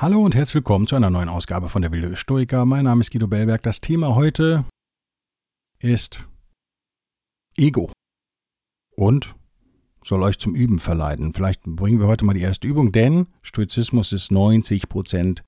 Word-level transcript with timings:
Hallo 0.00 0.24
und 0.24 0.36
herzlich 0.36 0.54
willkommen 0.54 0.86
zu 0.86 0.94
einer 0.94 1.10
neuen 1.10 1.28
Ausgabe 1.28 1.68
von 1.68 1.82
der 1.82 1.90
Wilde 1.90 2.14
Stoiker. 2.14 2.64
Mein 2.64 2.84
Name 2.84 3.00
ist 3.00 3.10
Guido 3.10 3.26
Bellberg. 3.26 3.64
Das 3.64 3.80
Thema 3.80 4.14
heute 4.14 4.64
ist 5.80 6.28
Ego 7.56 7.90
und 8.94 9.34
soll 10.04 10.22
euch 10.22 10.38
zum 10.38 10.54
Üben 10.54 10.78
verleiten. 10.78 11.32
Vielleicht 11.32 11.64
bringen 11.64 11.98
wir 11.98 12.06
heute 12.06 12.24
mal 12.24 12.34
die 12.34 12.42
erste 12.42 12.68
Übung, 12.68 12.92
denn 12.92 13.26
Stoizismus 13.42 14.12
ist 14.12 14.30
90 14.30 14.88
Prozent 14.88 15.42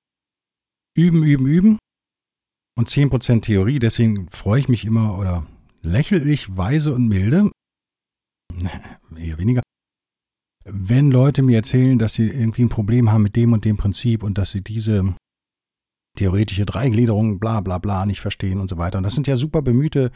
Üben, 0.97 1.23
Üben, 1.23 1.47
Üben 1.47 1.79
und 2.77 2.91
10 2.91 3.09
Prozent 3.09 3.45
Theorie. 3.45 3.79
Deswegen 3.79 4.29
freue 4.31 4.59
ich 4.59 4.69
mich 4.69 4.85
immer 4.85 5.17
oder 5.17 5.47
lächle 5.83 6.29
ich 6.29 6.57
weise 6.57 6.93
und 6.93 7.07
milde, 7.07 7.53
eher 9.17 9.39
weniger, 9.39 9.63
wenn 10.65 11.11
Leute 11.11 11.43
mir 11.43 11.57
erzählen, 11.57 11.99
dass 11.99 12.15
sie 12.15 12.29
irgendwie 12.29 12.63
ein 12.63 12.69
Problem 12.69 13.11
haben 13.11 13.23
mit 13.23 13.37
dem 13.37 13.53
und 13.53 13.65
dem 13.65 13.77
Prinzip 13.77 14.23
und 14.23 14.39
dass 14.39 14.51
sie 14.51 14.63
diese 14.63 15.15
theoretische 16.17 16.67
Dreigliederung, 16.67 17.39
bla 17.39 17.61
bla 17.61 17.79
bla, 17.79 18.05
nicht 18.05 18.21
verstehen 18.21 18.61
und 18.61 18.69
so 18.69 18.77
weiter. 18.77 18.99
Und 18.99 19.05
das 19.05 19.15
sind 19.15 19.27
ja 19.27 19.37
super 19.37 19.63
bemühte 19.63 20.11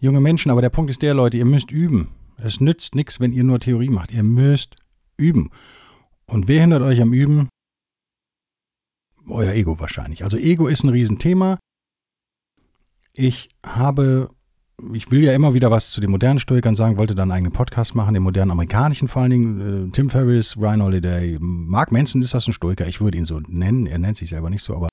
junge 0.00 0.20
Menschen, 0.20 0.50
aber 0.50 0.62
der 0.62 0.70
Punkt 0.70 0.90
ist 0.90 1.02
der, 1.02 1.14
Leute, 1.14 1.36
ihr 1.36 1.44
müsst 1.44 1.70
üben. 1.70 2.08
Es 2.38 2.60
nützt 2.60 2.94
nichts, 2.94 3.20
wenn 3.20 3.32
ihr 3.32 3.44
nur 3.44 3.60
Theorie 3.60 3.88
macht. 3.88 4.12
Ihr 4.12 4.22
müsst 4.22 4.76
üben. 5.16 5.50
Und 6.26 6.48
wer 6.48 6.60
hindert 6.60 6.82
euch 6.82 7.00
am 7.00 7.12
Üben? 7.12 7.48
Euer 9.28 9.52
Ego 9.52 9.80
wahrscheinlich. 9.80 10.22
Also 10.22 10.36
Ego 10.36 10.66
ist 10.68 10.84
ein 10.84 10.90
Riesenthema. 10.90 11.58
Ich 13.12 13.48
habe 13.64 14.30
ich 14.92 15.10
will 15.10 15.24
ja 15.24 15.32
immer 15.32 15.54
wieder 15.54 15.70
was 15.70 15.90
zu 15.90 16.00
den 16.00 16.10
modernen 16.10 16.38
Stoikern 16.38 16.74
sagen, 16.74 16.98
wollte 16.98 17.14
dann 17.14 17.30
einen 17.30 17.38
eigenen 17.38 17.52
Podcast 17.52 17.94
machen, 17.94 18.14
den 18.14 18.22
modernen 18.22 18.50
amerikanischen 18.50 19.08
vor 19.08 19.22
allen 19.22 19.30
Dingen. 19.30 19.88
Äh, 19.88 19.92
Tim 19.92 20.10
Ferriss, 20.10 20.56
Ryan 20.56 20.82
Holiday, 20.82 21.38
Mark 21.40 21.92
Manson 21.92 22.20
ist 22.20 22.34
das 22.34 22.46
ein 22.46 22.52
Stoiker, 22.52 22.86
ich 22.86 23.00
würde 23.00 23.18
ihn 23.18 23.26
so 23.26 23.40
nennen, 23.48 23.86
er 23.86 23.98
nennt 23.98 24.16
sich 24.16 24.30
selber 24.30 24.50
nicht 24.50 24.62
so, 24.62 24.76
aber 24.76 24.88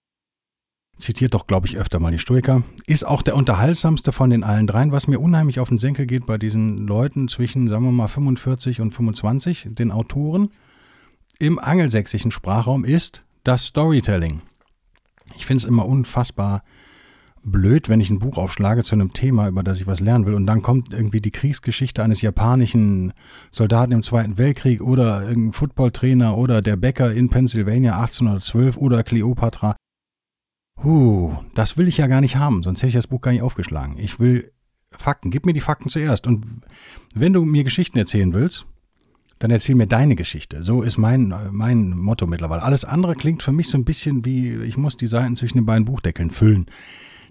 zitiert 0.98 1.34
doch, 1.34 1.48
glaube 1.48 1.67
ich, 1.67 1.78
öfter 1.78 2.00
mal 2.00 2.11
die 2.11 2.20
Stoiker. 2.20 2.64
Ist 2.88 3.06
auch 3.06 3.22
der 3.22 3.36
unterhaltsamste 3.36 4.14
von 4.14 4.30
den 4.30 4.44
allen 4.44 4.67
dreien, 4.67 4.92
was 4.92 5.08
mir 5.08 5.20
unheimlich 5.20 5.59
auf 5.59 5.70
den 5.70 5.80
Senkel 5.80 6.06
geht 6.06 6.26
bei 6.26 6.38
diesen 6.38 6.88
Leuten 6.88 7.28
zwischen, 7.28 7.67
sagen 7.67 7.84
wir 7.84 7.92
mal, 7.92 8.08
45 8.08 8.80
und 8.80 8.92
25, 8.92 9.67
den 9.72 9.92
Autoren, 9.92 10.52
im 11.39 11.59
angelsächsischen 11.59 12.31
Sprachraum 12.31 12.86
ist 12.86 13.23
das 13.44 13.66
Storytelling. 13.66 14.42
Ich 15.36 15.45
finde 15.45 15.64
es 15.64 15.67
immer 15.67 15.86
unfassbar 15.86 16.64
blöd, 17.44 17.89
wenn 17.89 17.99
ich 17.99 18.09
ein 18.09 18.19
Buch 18.19 18.38
aufschlage 18.38 18.83
zu 18.83 18.95
einem 18.95 19.13
Thema, 19.13 19.47
über 19.47 19.63
das 19.63 19.80
ich 19.80 19.88
was 19.88 19.99
lernen 19.99 20.25
will, 20.25 20.33
und 20.33 20.45
dann 20.45 20.61
kommt 20.61 20.94
irgendwie 20.94 21.22
die 21.22 21.31
Kriegsgeschichte 21.31 22.03
eines 22.03 22.22
japanischen 22.22 23.13
Soldaten 23.52 23.91
im 23.91 24.03
Zweiten 24.03 24.38
Weltkrieg 24.38 24.81
oder 24.81 25.27
irgendein 25.27 25.53
Footballtrainer 25.53 26.38
oder 26.38 26.61
der 26.61 26.75
Bäcker 26.75 27.14
in 27.14 27.30
Pennsylvania 27.30 27.99
1812 27.99 28.77
oder 28.77 29.03
Cleopatra. 29.03 29.75
Huh, 30.81 31.33
das 31.53 31.77
will 31.77 31.88
ich 31.88 31.97
ja 31.97 32.08
gar 32.08 32.21
nicht 32.21 32.38
haben, 32.38 32.64
sonst 32.64 32.80
hätte 32.80 32.89
ich 32.89 32.95
das 32.95 33.08
Buch 33.08 33.21
gar 33.21 33.31
nicht 33.31 33.41
aufgeschlagen. 33.41 33.97
Ich 33.97 34.19
will 34.19 34.52
Fakten, 34.91 35.31
gib 35.31 35.45
mir 35.45 35.53
die 35.53 35.61
Fakten 35.61 35.89
zuerst. 35.89 36.27
Und 36.27 36.45
wenn 37.14 37.33
du 37.33 37.44
mir 37.44 37.64
Geschichten 37.64 37.97
erzählen 37.97 38.33
willst, 38.33 38.65
dann 39.39 39.52
erzähl 39.52 39.75
mir 39.75 39.87
deine 39.87 40.15
Geschichte. 40.15 40.64
So 40.64 40.83
ist 40.83 40.98
mein, 40.98 41.33
mein 41.52 41.98
Motto 41.98 42.27
mittlerweile. 42.27 42.64
Alles 42.64 42.86
andere 42.86 43.15
klingt 43.15 43.43
für 43.43 43.52
mich 43.52 43.67
so 43.67 43.77
ein 43.77 43.86
bisschen 43.86 44.23
wie, 44.23 44.54
ich 44.64 44.77
muss 44.77 44.95
die 44.95 45.08
Seiten 45.08 45.36
zwischen 45.36 45.58
den 45.58 45.65
beiden 45.65 45.86
Buchdeckeln 45.86 46.31
füllen. 46.31 46.67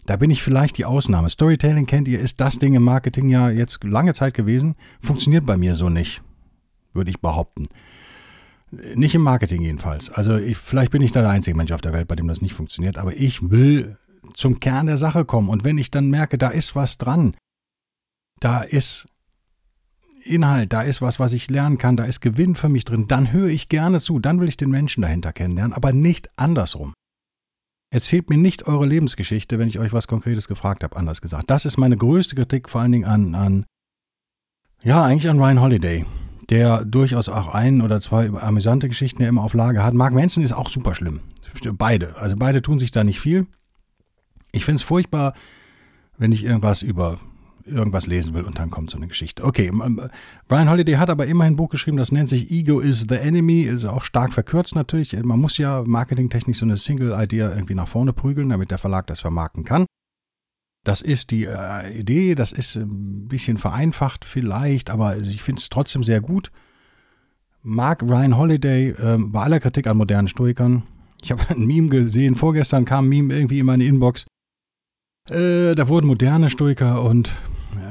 Da 0.05 0.17
bin 0.17 0.31
ich 0.31 0.43
vielleicht 0.43 0.79
die 0.79 0.85
Ausnahme. 0.85 1.31
Storytelling 1.31 1.87
kennt 1.87 2.09
ihr, 2.09 2.19
ist 2.19 2.41
das 2.41 2.59
Ding 2.59 2.75
im 2.75 2.83
Marketing 2.83 3.29
ja 3.29 3.51
jetzt 3.51 3.85
lange 3.85 4.15
Zeit 4.15 4.35
gewesen. 4.35 4.75
Funktioniert 5.01 5.47
bei 5.47 5.57
mir 5.57 5.75
so 5.75 5.89
nicht, 5.89 6.23
würde 6.93 7.11
ich 7.11 7.21
behaupten. 7.21 7.67
Nicht 8.95 9.15
im 9.15 9.23
Marketing 9.23 9.63
jedenfalls. 9.63 10.11
Also 10.11 10.37
ich, 10.37 10.57
vielleicht 10.57 10.91
bin 10.91 11.03
ich 11.03 11.13
da 11.13 11.21
der 11.21 11.31
einzige 11.31 11.57
Mensch 11.57 11.73
auf 11.73 11.83
der 11.83 11.93
Welt, 11.93 12.09
bei 12.09 12.17
dem 12.17 12.27
das 12.27 12.41
nicht 12.41 12.55
funktioniert, 12.55 12.99
aber 12.99 13.15
ich 13.15 13.51
will 13.51 13.97
zum 14.35 14.61
Kern 14.61 14.87
der 14.87 14.97
Sache 14.97 15.25
kommen. 15.25 15.49
Und 15.49 15.65
wenn 15.65 15.79
ich 15.79 15.91
dann 15.91 16.11
merke, 16.11 16.39
da 16.39 16.49
ist 16.49 16.75
was 16.75 16.99
dran, 16.99 17.37
da 18.41 18.63
ist 18.63 19.07
Inhalt, 20.25 20.73
da 20.73 20.83
ist 20.83 21.03
was, 21.03 21.21
was 21.21 21.33
ich 21.33 21.51
lernen 21.51 21.79
kann, 21.79 21.97
da 21.97 22.05
ist 22.05 22.21
Gewinn 22.21 22.55
für 22.55 22.69
mich 22.69 22.85
drin, 22.85 23.09
dann 23.09 23.33
höre 23.33 23.49
ich 23.49 23.69
gerne 23.69 24.01
zu, 24.01 24.19
dann 24.19 24.41
will 24.41 24.49
ich 24.49 24.57
den 24.57 24.71
Menschen 24.71 25.03
dahinter 25.03 25.33
kennenlernen, 25.33 25.73
aber 25.73 25.93
nicht 25.93 26.31
andersrum. 26.37 26.95
Erzählt 27.93 28.31
mir 28.31 28.39
nicht 28.39 28.67
eure 28.69 28.87
Lebensgeschichte, 28.87 29.59
wenn 29.59 29.69
ich 29.69 29.79
euch 29.79 29.93
was 29.93 30.09
Konkretes 30.09 30.49
gefragt 30.49 30.83
habe, 30.83 30.97
anders 30.97 31.21
gesagt. 31.21 31.51
Das 31.51 31.67
ist 31.67 31.77
meine 31.77 31.99
größte 31.99 32.35
Kritik, 32.35 32.71
vor 32.71 32.81
allen 32.81 32.93
Dingen 32.93 33.05
an, 33.05 33.35
an 33.35 33.67
ja, 34.83 35.05
eigentlich 35.05 35.29
an 35.29 35.39
Ryan 35.39 35.61
Holiday, 35.61 36.07
der 36.49 36.87
durchaus 36.87 37.29
auch 37.29 37.49
ein 37.49 37.83
oder 37.83 38.01
zwei 38.01 38.31
amüsante 38.31 38.89
Geschichten 38.89 39.23
ja 39.23 39.29
immer 39.29 39.45
auf 39.45 39.53
Lage 39.53 39.85
hat. 39.85 39.93
Mark 39.93 40.15
Manson 40.15 40.43
ist 40.43 40.53
auch 40.53 40.71
super 40.71 40.95
schlimm. 40.95 41.21
Beide. 41.75 42.17
Also 42.17 42.35
beide 42.35 42.63
tun 42.63 42.79
sich 42.79 42.93
da 42.93 43.05
nicht 43.05 43.21
viel. 43.21 43.47
Ich 44.53 44.65
finde 44.65 44.77
es 44.77 44.83
furchtbar, 44.83 45.35
wenn 46.17 46.33
ich 46.33 46.45
irgendwas 46.45 46.81
über 46.81 47.19
irgendwas 47.67 48.07
lesen 48.07 48.35
will 48.35 48.45
und 48.45 48.59
dann 48.59 48.71
kommt 48.71 48.91
so 48.91 48.97
eine 48.97 49.09
Geschichte. 49.09 49.45
Okay, 49.45 49.71
Brian 50.49 50.71
Holiday 50.71 50.95
hat 50.95 51.11
aber 51.11 51.27
immerhin 51.27 51.55
ein 51.55 51.57
Buch 51.57 51.71
geschrieben, 51.71 51.97
das 51.97 52.13
nennt 52.13 52.29
sich 52.29 52.51
Ego 52.51 52.81
is 52.81 53.07
the 53.09 53.17
Enemy, 53.17 53.63
ist 53.63 53.85
auch 53.85 54.05
stark 54.05 54.33
verkürzt 54.33 54.75
natürlich. 54.75 55.13
Man 55.23 55.41
muss 55.41 55.59
ja 55.59 55.83
marketingtechnisch 55.85 56.59
so 56.59 56.65
eine 56.65 56.77
Single-Idea 56.77 57.55
irgendwie 57.55 57.75
nach 57.75 57.89
vorne 57.89 58.13
prügeln, 58.13 58.49
damit 58.49 58.71
der 58.71 58.79
Verlag 58.79 59.07
das 59.07 59.21
vermarkten 59.21 59.65
kann. 59.65 59.87
Das 60.85 61.01
ist 61.01 61.31
die 61.31 61.45
äh, 61.45 61.97
Idee, 61.97 62.35
das 62.35 62.51
ist 62.51 62.77
ein 62.77 63.29
bisschen 63.29 63.57
vereinfacht 63.57 64.25
vielleicht, 64.25 64.91
aber 64.91 65.17
ich 65.17 65.43
finde 65.43 65.61
es 65.61 65.69
trotzdem 65.69 66.03
sehr 66.03 66.21
gut. 66.21 66.51
Mag 67.63 68.03
Ryan 68.03 68.37
Holiday 68.37 68.89
äh, 68.89 69.19
bei 69.19 69.43
aller 69.43 69.61
Kritik 69.61 69.87
an 69.87 69.97
modernen 69.97 70.27
Stoikern. 70.27 70.83
Ich 71.23 71.31
habe 71.31 71.43
ein 71.51 71.65
Meme 71.67 71.89
gesehen, 71.89 72.35
vorgestern 72.35 72.85
kam 72.85 73.07
ein 73.07 73.09
Meme 73.09 73.35
irgendwie 73.35 73.61
in 73.61 73.67
meine 73.67 73.85
Inbox. 73.85 74.27
Äh, 75.31 75.77
da 75.77 75.87
wurden 75.87 76.09
moderne 76.09 76.51
Stoiker 76.51 77.03
und 77.03 77.31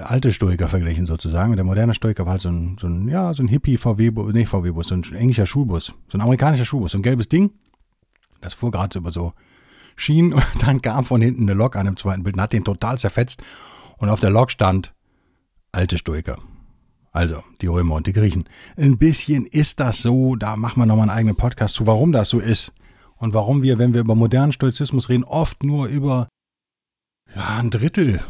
alte 0.04 0.32
Stoiker 0.32 0.68
verglichen 0.68 1.06
sozusagen. 1.06 1.52
Und 1.52 1.58
der 1.58 1.66
moderne 1.66 1.94
Stoiker 1.94 2.26
war 2.26 2.34
halt 2.34 2.42
so 2.42 2.50
ein, 2.50 2.78
so 2.80 2.88
ein 2.88 3.08
ja, 3.08 3.34
so 3.34 3.44
ein 3.44 3.48
Hippie-VW-Bus, 3.48 4.34
nicht 4.34 4.50
VW-Bus, 4.50 4.88
so 4.88 4.96
ein 4.96 5.04
englischer 5.14 5.46
Schulbus, 5.46 5.94
so 6.08 6.18
ein 6.18 6.22
amerikanischer 6.22 6.66
Schulbus, 6.66 6.92
so 6.92 6.98
ein 6.98 7.04
gelbes 7.04 7.28
Ding. 7.28 7.52
Das 8.42 8.54
fuhr 8.54 8.72
gerade 8.72 8.98
über 8.98 9.12
so 9.12 9.34
Schienen 9.96 10.34
und 10.34 10.44
dann 10.60 10.82
kam 10.82 11.06
von 11.06 11.22
hinten 11.22 11.44
eine 11.44 11.54
Lok 11.54 11.76
an 11.76 11.86
dem 11.86 11.98
zweiten 11.98 12.24
Bild 12.24 12.36
und 12.36 12.42
hat 12.42 12.54
den 12.54 12.64
total 12.64 12.98
zerfetzt. 12.98 13.42
Und 13.98 14.10
auf 14.10 14.20
der 14.20 14.32
Lok 14.32 14.52
stand 14.52 14.94
alte 15.72 15.98
Stoiker. 15.98 16.38
Also 17.12 17.44
die 17.62 17.68
Römer 17.68 17.96
und 17.96 18.08
die 18.08 18.14
Griechen. 18.14 18.46
Ein 18.78 18.98
bisschen 18.98 19.46
ist 19.46 19.80
das 19.80 20.02
so, 20.02 20.36
da 20.36 20.56
machen 20.56 20.82
wir 20.82 20.86
nochmal 20.86 21.10
einen 21.10 21.18
eigenen 21.18 21.36
Podcast 21.36 21.76
zu, 21.76 21.86
warum 21.86 22.12
das 22.12 22.30
so 22.30 22.40
ist. 22.40 22.72
Und 23.18 23.34
warum 23.34 23.62
wir, 23.62 23.78
wenn 23.78 23.94
wir 23.94 24.02
über 24.02 24.16
modernen 24.16 24.52
Stoizismus 24.52 25.10
reden, 25.10 25.24
oft 25.24 25.64
nur 25.64 25.88
über 25.88 26.28
ja, 27.36 27.60
ein 27.60 27.70
Drittel 27.70 28.22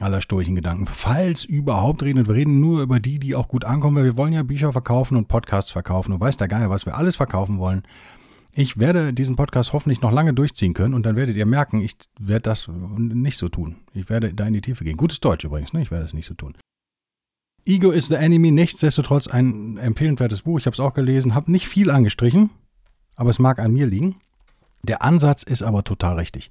aller 0.00 0.20
stoischen 0.20 0.54
Gedanken. 0.54 0.86
Falls 0.86 1.44
überhaupt 1.44 2.02
reden, 2.02 2.26
wir 2.26 2.34
reden 2.34 2.60
nur 2.60 2.82
über 2.82 3.00
die, 3.00 3.18
die 3.18 3.34
auch 3.34 3.48
gut 3.48 3.64
ankommen, 3.64 3.96
weil 3.96 4.04
wir 4.04 4.16
wollen 4.16 4.32
ja 4.32 4.42
Bücher 4.42 4.72
verkaufen 4.72 5.16
und 5.16 5.28
Podcasts 5.28 5.70
verkaufen 5.70 6.12
und 6.12 6.20
weiß 6.20 6.36
der 6.36 6.48
Geier, 6.48 6.70
was 6.70 6.86
wir 6.86 6.96
alles 6.96 7.16
verkaufen 7.16 7.58
wollen. 7.58 7.82
Ich 8.54 8.78
werde 8.78 9.14
diesen 9.14 9.36
Podcast 9.36 9.72
hoffentlich 9.72 10.02
noch 10.02 10.12
lange 10.12 10.34
durchziehen 10.34 10.74
können 10.74 10.92
und 10.92 11.04
dann 11.04 11.16
werdet 11.16 11.36
ihr 11.36 11.46
merken, 11.46 11.80
ich 11.80 11.96
werde 12.18 12.42
das 12.42 12.68
nicht 12.68 13.38
so 13.38 13.48
tun. 13.48 13.76
Ich 13.94 14.10
werde 14.10 14.34
da 14.34 14.46
in 14.46 14.52
die 14.52 14.60
Tiefe 14.60 14.84
gehen. 14.84 14.98
Gutes 14.98 15.20
Deutsch 15.20 15.44
übrigens, 15.44 15.72
ne? 15.72 15.80
Ich 15.82 15.90
werde 15.90 16.04
das 16.04 16.12
nicht 16.12 16.26
so 16.26 16.34
tun. 16.34 16.54
Ego 17.64 17.90
is 17.90 18.08
the 18.08 18.14
Enemy, 18.14 18.50
nichtsdestotrotz 18.50 19.26
ein 19.26 19.78
empfehlenswertes 19.78 20.42
Buch. 20.42 20.58
Ich 20.58 20.66
habe 20.66 20.74
es 20.74 20.80
auch 20.80 20.94
gelesen, 20.94 21.34
habe 21.34 21.50
nicht 21.50 21.68
viel 21.68 21.90
angestrichen, 21.90 22.50
aber 23.14 23.30
es 23.30 23.38
mag 23.38 23.58
an 23.58 23.72
mir 23.72 23.86
liegen. 23.86 24.16
Der 24.82 25.02
Ansatz 25.02 25.44
ist 25.44 25.62
aber 25.62 25.84
total 25.84 26.16
richtig. 26.16 26.50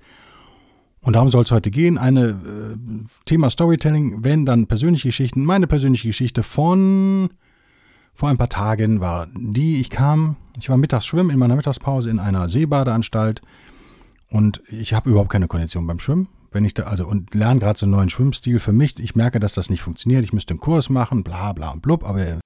Und 1.04 1.14
darum 1.14 1.30
soll 1.30 1.44
es 1.44 1.52
heute 1.52 1.72
gehen. 1.72 1.98
Eine 1.98 2.30
äh, 2.30 2.78
Thema 3.26 3.50
Storytelling, 3.50 4.24
wenn 4.24 4.46
dann 4.46 4.68
persönliche 4.68 5.08
Geschichten. 5.08 5.44
Meine 5.44 5.68
persönliche 5.68 6.08
Geschichte 6.08 6.44
von 6.44 7.30
vor 8.14 8.30
ein 8.30 8.38
paar 8.38 8.50
Tagen 8.50 9.00
war 9.00 9.28
die, 9.34 9.80
ich 9.80 9.90
kam, 9.90 10.36
ich 10.60 10.70
war 10.70 10.78
mittags 10.78 11.06
schwimmen 11.06 11.32
in 11.32 11.40
meiner 11.40 11.56
Mittagspause 11.56 12.10
in 12.10 12.20
einer 12.20 12.50
Seebadeanstalt 12.50 13.42
und 14.30 14.62
ich 14.68 14.94
habe 14.94 15.10
überhaupt 15.10 15.32
keine 15.32 15.48
Kondition 15.48 15.88
beim 15.88 15.98
Schwimmen. 15.98 16.28
Wenn 16.52 16.66
ich 16.66 16.74
da, 16.74 16.84
also 16.84 17.08
und 17.08 17.34
lerne 17.34 17.62
gerade 17.62 17.80
so 17.80 17.86
einen 17.86 17.94
neuen 17.94 18.10
Schwimmstil 18.10 18.60
für 18.60 18.74
mich. 18.74 19.00
Ich 19.00 19.16
merke, 19.16 19.40
dass 19.40 19.54
das 19.54 19.70
nicht 19.70 19.82
funktioniert. 19.82 20.24
Ich 20.24 20.34
müsste 20.34 20.52
einen 20.52 20.60
Kurs 20.60 20.90
machen, 20.90 21.24
bla 21.24 21.54
bla 21.54 21.72
und 21.72 21.82
blub, 21.82 22.04
aber 22.04 22.40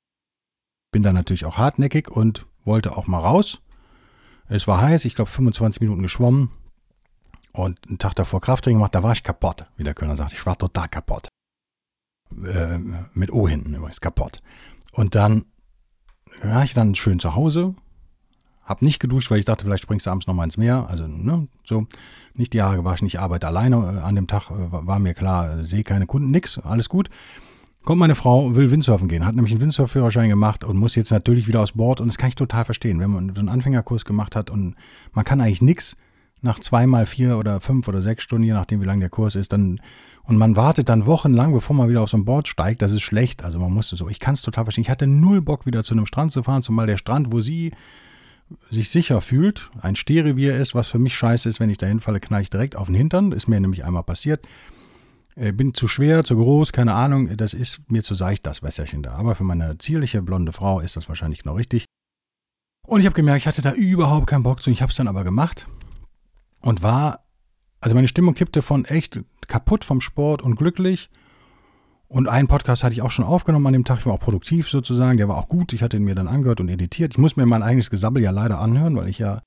bin 0.91 1.03
da 1.03 1.11
natürlich 1.11 1.43
auch 1.43 1.57
hartnäckig 1.57 2.09
und 2.09 2.45
wollte 2.63 2.95
auch 2.95 3.07
mal 3.07 3.19
raus. 3.19 3.59
Es 4.47 4.67
war 4.67 4.79
heiß, 4.79 5.03
ich 5.05 5.15
glaube 5.15 5.31
25 5.31 5.81
Minuten 5.81 6.03
geschwommen 6.03 6.51
und 7.55 7.79
einen 7.87 7.99
Tag 7.99 8.15
davor 8.15 8.41
Krafttraining 8.41 8.77
gemacht, 8.77 8.95
da 8.95 9.03
war 9.03 9.13
ich 9.13 9.23
kaputt, 9.23 9.65
wie 9.77 9.83
der 9.83 9.93
Kölner 9.93 10.15
sagt. 10.15 10.33
Ich 10.33 10.45
war 10.45 10.57
total 10.57 10.89
kaputt. 10.89 11.29
Äh, 12.31 12.79
mit 13.13 13.31
O 13.31 13.47
hinten 13.47 13.73
übrigens, 13.73 14.01
kaputt. 14.01 14.41
Und 14.93 15.15
dann 15.15 15.45
war 16.41 16.63
ich 16.63 16.73
dann 16.73 16.95
schön 16.95 17.19
zu 17.19 17.35
Hause, 17.35 17.75
hab 18.65 18.81
nicht 18.81 18.99
geduscht, 18.99 19.29
weil 19.29 19.39
ich 19.39 19.45
dachte, 19.45 19.63
vielleicht 19.63 19.83
springst 19.83 20.07
du 20.07 20.09
abends 20.09 20.27
nochmal 20.27 20.47
ins 20.47 20.57
Meer. 20.57 20.87
Also, 20.89 21.07
ne, 21.07 21.47
so. 21.63 21.85
Nicht 22.33 22.51
die 22.51 22.61
Haare 22.61 22.77
gewaschen, 22.77 23.07
ich 23.07 23.19
arbeite 23.19 23.47
alleine. 23.47 23.75
Äh, 23.75 24.01
an 24.01 24.15
dem 24.15 24.27
Tag 24.27 24.49
äh, 24.49 24.71
war 24.71 24.99
mir 24.99 25.13
klar, 25.13 25.59
äh, 25.59 25.65
sehe 25.65 25.83
keine 25.83 26.07
Kunden, 26.07 26.31
nix, 26.31 26.57
alles 26.57 26.89
gut. 26.89 27.09
Kommt 27.83 27.99
meine 27.99 28.15
Frau, 28.15 28.55
will 28.55 28.71
Windsurfen 28.71 29.07
gehen, 29.07 29.27
hat 29.27 29.35
nämlich 29.35 29.53
einen 29.53 29.61
Windsurfführerschein 29.61 30.27
gemacht 30.27 30.63
und 30.63 30.75
muss 30.75 30.95
jetzt 30.95 31.11
natürlich 31.11 31.47
wieder 31.47 31.61
aus 31.61 31.73
Bord. 31.73 32.01
Und 32.01 32.07
das 32.07 32.17
kann 32.17 32.29
ich 32.29 32.35
total 32.35 32.65
verstehen, 32.65 32.99
wenn 32.99 33.11
man 33.11 33.35
so 33.35 33.39
einen 33.39 33.49
Anfängerkurs 33.49 34.05
gemacht 34.05 34.35
hat 34.35 34.49
und 34.49 34.75
man 35.13 35.23
kann 35.23 35.39
eigentlich 35.39 35.61
nichts 35.61 35.95
nach 36.45 36.59
zweimal 36.59 37.05
vier 37.05 37.37
oder 37.37 37.59
fünf 37.59 37.87
oder 37.87 38.01
sechs 38.01 38.23
Stunden, 38.23 38.45
je 38.45 38.53
nachdem 38.53 38.79
wie 38.79 38.85
lang 38.85 39.01
der 39.01 39.09
Kurs 39.09 39.35
ist, 39.35 39.51
dann 39.51 39.81
und 40.27 40.37
man 40.37 40.55
wartet 40.55 40.89
dann 40.89 41.05
wochenlang, 41.05 41.53
bevor 41.53 41.75
man 41.75 41.87
wieder 41.87 42.01
auf 42.01 42.09
so 42.09 42.17
ein 42.17 42.25
Board 42.25 42.47
steigt, 42.47 42.81
das 42.81 42.93
ist 42.93 43.03
schlecht. 43.03 43.43
Also 43.43 43.59
man 43.59 43.71
musste 43.71 43.95
so, 43.95 44.09
ich 44.09 44.19
kann 44.19 44.33
es 44.33 44.41
total 44.41 44.65
verstehen. 44.65 44.81
Ich 44.81 44.89
hatte 44.89 45.05
null 45.05 45.39
Bock, 45.39 45.67
wieder 45.67 45.83
zu 45.83 45.93
einem 45.93 46.07
Strand 46.07 46.31
zu 46.31 46.41
fahren, 46.41 46.63
zumal 46.63 46.87
der 46.87 46.97
Strand, 46.97 47.31
wo 47.31 47.41
sie 47.41 47.73
sich 48.71 48.89
sicher 48.89 49.21
fühlt, 49.21 49.69
ein 49.81 49.95
Stehrevier 49.95 50.57
ist, 50.57 50.73
was 50.73 50.87
für 50.87 50.97
mich 50.97 51.13
scheiße 51.13 51.47
ist, 51.47 51.59
wenn 51.59 51.69
ich 51.69 51.77
da 51.77 51.85
hinfalle, 51.85 52.19
knall 52.19 52.41
ich 52.41 52.49
direkt 52.49 52.75
auf 52.75 52.87
den 52.87 52.95
Hintern. 52.95 53.33
Ist 53.33 53.47
mir 53.47 53.59
nämlich 53.59 53.85
einmal 53.85 54.03
passiert. 54.03 54.47
Äh, 55.35 55.51
bin 55.51 55.75
zu 55.75 55.87
schwer, 55.87 56.23
zu 56.23 56.35
groß, 56.37 56.71
keine 56.71 56.93
Ahnung. 56.93 57.37
Das 57.37 57.53
ist 57.53 57.81
mir 57.91 58.03
zu 58.03 58.15
seicht, 58.15 58.47
das 58.47 58.63
Wässerchen 58.63 59.03
da. 59.03 59.13
Aber 59.13 59.35
für 59.35 59.43
meine 59.43 59.77
zierliche 59.77 60.23
blonde 60.23 60.53
Frau 60.53 60.79
ist 60.79 60.95
das 60.95 61.07
wahrscheinlich 61.07 61.43
genau 61.43 61.55
richtig. 61.55 61.85
Und 62.87 62.99
ich 62.99 63.05
habe 63.05 63.15
gemerkt, 63.15 63.41
ich 63.41 63.47
hatte 63.47 63.61
da 63.61 63.73
überhaupt 63.73 64.25
keinen 64.25 64.43
Bock 64.43 64.63
zu. 64.63 64.71
Ich 64.71 64.81
habe 64.81 64.89
es 64.89 64.95
dann 64.95 65.07
aber 65.07 65.23
gemacht 65.23 65.67
und 66.65 66.83
war, 66.83 67.25
also 67.79 67.95
meine 67.95 68.07
Stimmung 68.07 68.33
kippte 68.33 68.61
von 68.61 68.85
echt 68.85 69.21
kaputt 69.47 69.85
vom 69.85 70.01
Sport 70.01 70.41
und 70.41 70.55
glücklich 70.55 71.09
und 72.07 72.27
einen 72.27 72.47
Podcast 72.47 72.83
hatte 72.83 72.93
ich 72.93 73.01
auch 73.01 73.11
schon 73.11 73.25
aufgenommen 73.25 73.67
an 73.67 73.73
dem 73.73 73.85
Tag. 73.85 73.99
Ich 73.99 74.05
war 74.05 74.13
auch 74.13 74.19
produktiv 74.19 74.69
sozusagen. 74.69 75.17
Der 75.17 75.27
war 75.27 75.37
auch 75.37 75.47
gut. 75.47 75.73
Ich 75.73 75.81
hatte 75.81 75.97
ihn 75.97 76.03
mir 76.03 76.15
dann 76.15 76.27
angehört 76.27 76.59
und 76.59 76.69
editiert. 76.69 77.13
Ich 77.13 77.17
muss 77.17 77.35
mir 77.35 77.45
mein 77.45 77.63
eigenes 77.63 77.89
Gesabbel 77.89 78.21
ja 78.21 78.31
leider 78.31 78.59
anhören, 78.59 78.95
weil 78.95 79.09
ich 79.09 79.19
ja 79.19 79.41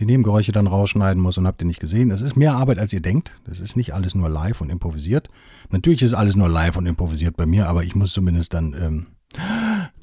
die 0.00 0.06
Nebengeräusche 0.06 0.52
dann 0.52 0.66
rausschneiden 0.66 1.22
muss 1.22 1.38
und 1.38 1.46
habt 1.46 1.62
ihr 1.62 1.66
nicht 1.66 1.80
gesehen. 1.80 2.08
Das 2.08 2.22
ist 2.22 2.36
mehr 2.36 2.54
Arbeit, 2.54 2.78
als 2.78 2.92
ihr 2.92 3.00
denkt. 3.00 3.32
Das 3.44 3.60
ist 3.60 3.76
nicht 3.76 3.94
alles 3.94 4.14
nur 4.14 4.28
live 4.28 4.60
und 4.60 4.70
improvisiert. 4.70 5.28
Natürlich 5.70 6.02
ist 6.02 6.14
alles 6.14 6.34
nur 6.34 6.48
live 6.48 6.76
und 6.76 6.86
improvisiert 6.86 7.36
bei 7.36 7.46
mir, 7.46 7.68
aber 7.68 7.84
ich 7.84 7.94
muss 7.94 8.12
zumindest 8.12 8.54
dann 8.54 8.74
ähm, 8.74 9.06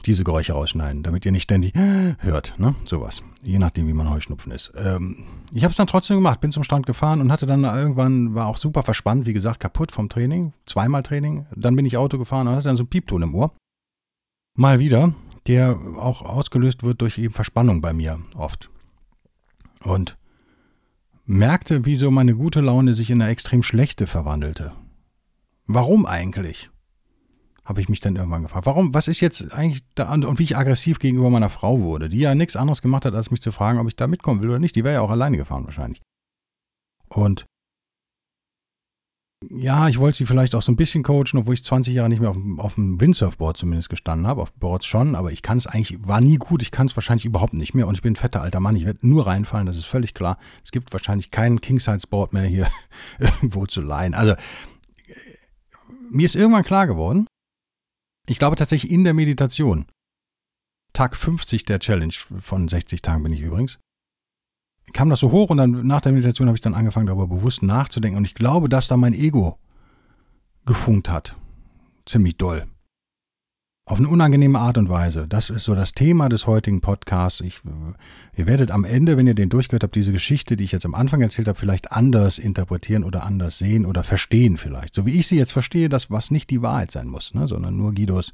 diese 0.06 0.24
Geräusche 0.24 0.54
rausschneiden, 0.54 1.04
damit 1.04 1.26
ihr 1.26 1.32
nicht 1.32 1.44
ständig 1.44 1.74
hört. 2.20 2.56
Ne? 2.58 2.76
Sowas. 2.86 3.24
Je 3.44 3.60
nachdem, 3.60 3.88
wie 3.88 3.94
man 3.94 4.10
Heuschnupfen 4.10 4.52
ist. 4.52 4.72
Ähm, 4.78 5.26
ich 5.54 5.64
habe 5.64 5.72
es 5.72 5.78
dann 5.78 5.88
trotzdem 5.88 6.18
gemacht, 6.18 6.42
bin 6.42 6.52
zum 6.52 6.64
Strand 6.64 6.86
gefahren 6.86 7.22
und 7.22 7.32
hatte 7.32 7.46
dann 7.46 7.64
irgendwann, 7.64 8.36
war 8.36 8.48
auch 8.48 8.58
super 8.58 8.84
verspannt, 8.84 9.26
wie 9.26 9.34
gesagt, 9.34 9.60
kaputt 9.60 9.92
vom 9.92 10.10
Training, 10.10 10.54
zweimal 10.66 11.04
Training. 11.04 11.46
Dann 11.56 11.76
bin 11.76 11.86
ich 11.86 11.98
Auto 11.98 12.18
gefahren 12.18 12.48
und 12.48 12.56
hatte 12.56 12.68
dann 12.68 12.78
so 12.78 12.84
einen 12.84 12.90
Piepton 12.90 13.22
im 13.22 13.36
Ohr. 13.36 13.54
Mal 14.56 14.80
wieder, 14.80 15.14
der 15.48 15.78
auch 15.98 16.22
ausgelöst 16.22 16.84
wird 16.84 17.02
durch 17.02 17.18
eben 17.18 17.34
Verspannung 17.34 17.82
bei 17.82 17.94
mir 17.94 18.20
oft. 18.36 18.70
Und 19.84 20.18
merkte, 21.26 21.86
wie 21.86 21.96
so 21.96 22.12
meine 22.12 22.36
gute 22.36 22.60
Laune 22.60 22.94
sich 22.94 23.10
in 23.10 23.22
eine 23.22 23.32
extrem 23.32 23.64
schlechte 23.64 24.08
verwandelte. 24.08 24.74
Warum 25.68 26.06
eigentlich? 26.06 26.72
Habe 27.70 27.82
ich 27.82 27.88
mich 27.88 28.00
dann 28.00 28.16
irgendwann 28.16 28.42
gefragt. 28.42 28.66
Warum, 28.66 28.96
was 28.96 29.08
ist 29.08 29.20
jetzt 29.20 29.54
eigentlich 29.54 29.84
da 29.94 30.12
und 30.12 30.40
wie 30.40 30.44
ich 30.44 30.58
aggressiv 30.58 30.98
gegenüber 30.98 31.30
meiner 31.30 31.50
Frau 31.50 31.82
wurde, 31.82 32.10
die 32.10 32.18
ja 32.18 32.34
nichts 32.34 32.56
anderes 32.56 32.82
gemacht 32.82 33.06
hat, 33.06 33.14
als 33.14 33.30
mich 33.30 33.44
zu 33.44 33.52
fragen, 33.52 33.78
ob 33.78 33.88
ich 33.88 33.96
da 33.96 34.08
mitkommen 34.08 34.42
will 34.42 34.50
oder 34.50 34.60
nicht. 34.60 34.76
Die 34.76 34.84
wäre 34.84 34.96
ja 34.96 35.02
auch 35.02 35.12
alleine 35.12 35.38
gefahren 35.38 35.66
wahrscheinlich. 35.66 36.02
Und 37.10 37.46
ja, 39.48 39.88
ich 39.88 40.00
wollte 40.00 40.18
sie 40.18 40.26
vielleicht 40.26 40.54
auch 40.56 40.64
so 40.64 40.72
ein 40.72 40.76
bisschen 40.76 41.04
coachen, 41.04 41.38
obwohl 41.38 41.54
ich 41.54 41.64
20 41.64 41.94
Jahre 41.94 42.10
nicht 42.10 42.20
mehr 42.20 42.32
auf, 42.32 42.38
auf 42.58 42.74
dem 42.74 43.00
Windsurfboard 43.00 43.56
zumindest 43.56 43.90
gestanden 43.90 44.26
habe. 44.26 44.42
Auf 44.42 44.52
Boards 44.52 44.88
schon, 44.88 45.14
aber 45.16 45.32
ich 45.32 45.44
kann 45.44 45.60
es 45.60 45.68
eigentlich, 45.68 46.06
war 46.08 46.22
nie 46.22 46.38
gut. 46.38 46.64
Ich 46.64 46.72
kann 46.72 46.88
es 46.88 46.98
wahrscheinlich 46.98 47.26
überhaupt 47.26 47.54
nicht 47.54 47.76
mehr. 47.76 47.88
Und 47.88 47.94
ich 47.94 48.02
bin 48.02 48.14
ein 48.14 48.18
fetter 48.18 48.42
alter 48.42 48.60
Mann. 48.60 48.76
Ich 48.76 48.86
werde 48.86 49.08
nur 49.08 49.28
reinfallen, 49.28 49.68
das 49.68 49.78
ist 49.78 49.86
völlig 49.86 50.16
klar. 50.16 50.40
Es 50.66 50.72
gibt 50.72 50.92
wahrscheinlich 50.92 51.30
kein 51.30 51.62
King-Size-Board 51.62 52.34
mehr 52.34 52.46
hier 52.46 52.68
irgendwo 53.20 53.68
zu 53.68 53.82
leihen. 53.82 54.16
Also, 54.16 54.34
mir 56.10 56.26
ist 56.26 56.36
irgendwann 56.36 56.64
klar 56.64 56.88
geworden, 56.88 57.28
ich 58.30 58.40
glaube 58.40 58.56
tatsächlich 58.56 58.92
in 58.92 59.04
der 59.04 59.14
Meditation. 59.14 59.86
Tag 60.94 61.16
50 61.16 61.66
der 61.66 61.80
Challenge, 61.80 62.14
von 62.14 62.68
60 62.68 63.02
Tagen 63.02 63.24
bin 63.24 63.34
ich 63.34 63.42
übrigens, 63.42 63.80
kam 64.94 65.10
das 65.10 65.20
so 65.20 65.32
hoch 65.32 65.50
und 65.50 65.58
dann 65.58 65.86
nach 65.86 66.02
der 66.02 66.12
Meditation 66.12 66.48
habe 66.48 66.58
ich 66.58 66.62
dann 66.62 66.74
angefangen, 66.74 67.08
darüber 67.08 67.28
bewusst 67.28 67.62
nachzudenken. 67.64 68.18
Und 68.18 68.26
ich 68.26 68.34
glaube, 68.34 68.70
dass 68.70 68.88
da 68.88 68.98
mein 68.98 69.14
Ego 69.14 69.58
gefunkt 70.66 71.10
hat. 71.10 71.36
Ziemlich 72.06 72.38
doll. 72.38 72.66
Auf 73.90 73.98
eine 73.98 74.08
unangenehme 74.08 74.60
Art 74.60 74.78
und 74.78 74.88
Weise. 74.88 75.28
Das 75.28 75.50
ist 75.50 75.64
so 75.64 75.74
das 75.74 75.94
Thema 75.94 76.30
des 76.30 76.46
heutigen 76.46 76.80
Podcasts. 76.80 77.42
Ich, 77.42 77.62
ihr 78.38 78.46
werdet 78.46 78.70
am 78.70 78.86
Ende, 78.86 79.18
wenn 79.18 79.26
ihr 79.26 79.34
den 79.34 79.50
durchgehört 79.50 79.82
habt, 79.82 79.96
diese 79.96 80.12
Geschichte, 80.12 80.56
die 80.56 80.64
ich 80.64 80.72
jetzt 80.72 80.86
am 80.86 80.94
Anfang 80.94 81.22
erzählt 81.22 81.48
habe, 81.48 81.58
vielleicht 81.58 81.92
anders 81.92 82.38
interpretieren 82.38 83.04
oder 83.04 83.24
anders 83.24 83.58
sehen 83.58 83.88
oder 83.88 84.04
verstehen 84.04 84.58
vielleicht. 84.58 84.94
So 84.94 85.08
wie 85.08 85.18
ich 85.18 85.26
sie 85.26 85.38
jetzt 85.38 85.54
verstehe, 85.54 85.90
das 85.90 86.12
was 86.12 86.30
nicht 86.30 86.52
die 86.52 86.62
Wahrheit 86.62 86.92
sein 86.92 87.08
muss, 87.08 87.34
ne, 87.34 87.48
sondern 87.48 87.78
nur 87.78 87.96
Guidos 87.96 88.32